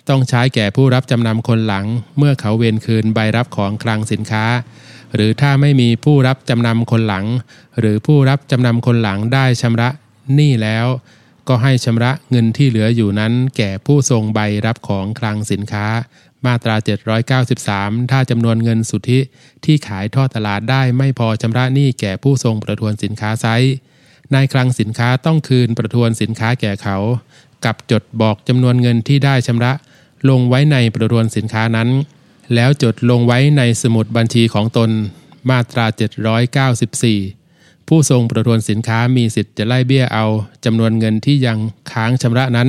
[0.08, 1.86] ต้องใช้แก่ผู้รับจำนำคนหลัง
[2.18, 4.44] เมื่อเขาเวนคืนใบรับของคลังสินค้า
[5.14, 7.26] หรือถ้าไม่มีผู้รับจำนำคนหลัง
[7.78, 9.88] หรือผู้รับจำนำคนหลังได้ชำระ
[10.34, 10.86] หนี้แล้ว
[11.48, 15.86] ก็ให้ชำระเงินที่เหลืออยู่นั้น แก่ผู้ทรงใบรับของคลังสินค้า
[16.46, 16.76] มาตรา
[17.38, 19.20] 793 ถ้าจำนวนเงินสุทธิ
[19.64, 23.46] ที่ขายทอดตลาดได้ไม่พอชำระหนี้แก่ผู้ทรงประทวนสินค้าไซ
[24.34, 26.96] นายคลังสินค้าต้องคืนประทวนสินค้าแก่เขา
[27.64, 29.72] กับจดบอกจำนวนเงินที่ได้ชำระ
[30.28, 31.88] ลงไว้ในประทวนสินค้านั้น
[32.54, 34.90] แล้วจดลงไว้ในสมุดบัญชีของตน
[35.50, 35.86] มาตรา
[37.06, 40.26] 794 ผู้ทรงประทวนสินค้ามีสิทธิ์จะไล่เบี้ยเอา
[40.64, 41.58] จำนวนเงินที่ยัง
[41.92, 42.68] ค้างชำระนั้น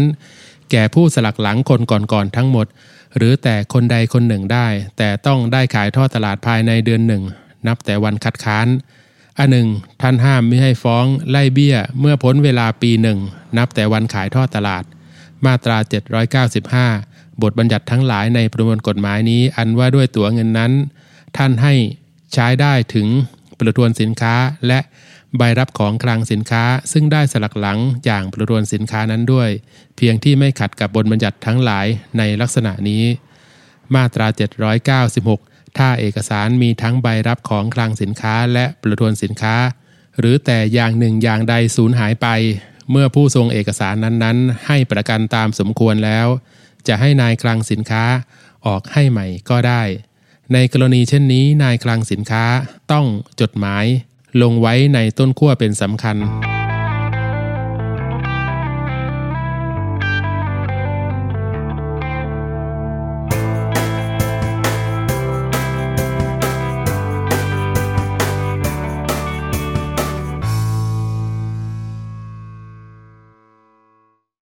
[0.71, 2.67] แก่ผู้สลักหลังคนก่อนๆทั้งหมด
[3.17, 7.23] หรือแต่คนใดคนหนึ่งได้ แต่ต้องได้ขายทอดตลาดภายในเดือนหนึ่ง
[7.67, 8.67] นับแต่วันคัดค้าน
[9.39, 9.67] อันหนึ่ง
[10.01, 13.19] ท่านห้ามไม่ให้ฟ้องไล่เบี้ยเมื่อพ้นเวลาปีหนึ่ง
[13.57, 14.83] นับแต่วันขายทอดตลาด
[15.45, 15.77] มาตรา
[16.79, 20.71] 795 บทบัญญัติทั้งหลายในประมวลกฎหมายนี้ อันว่าด้วยตั๋วเงินนั้น
[21.37, 21.73] ท่านให้
[22.33, 23.07] ใช้ได้ถึง
[23.59, 24.35] ประทวนสินค้า
[24.67, 24.79] และ
[25.37, 29.49] ใบรับของคลังสินค้า ซึ่งได้สลักหลังอย่างประทวนสินค้านั้นด้วย
[29.97, 33.03] เพียงที่ไม่ขัดกับบทบัญญัติทั้งหลายในลักษณะนี้
[33.95, 34.27] มาตรา
[35.11, 39.55] 796 ถ้าเอกสารมีทั้งใบรับของคลังสินค้าและประทวนสินค้า
[40.19, 42.27] หรือแต่อย่างหนึ่งอย่างใดสูญหายไป
[42.91, 46.27] เมื่อผู้ทรงเอกสารนั้นๆ ให้ประกันตามสมควรแล้ว
[46.87, 48.03] จะให้นายคลังสินค้า
[48.65, 49.83] ออกให้ใหม่ก็ได้
[50.53, 52.43] ในกรณีเช่นนี้นายคลังสินค้า
[52.91, 53.05] ต้อง
[53.41, 53.85] จดหมาย
[54.41, 56.17] ลงไว้ในต้นขั้วเป็นสำคัญ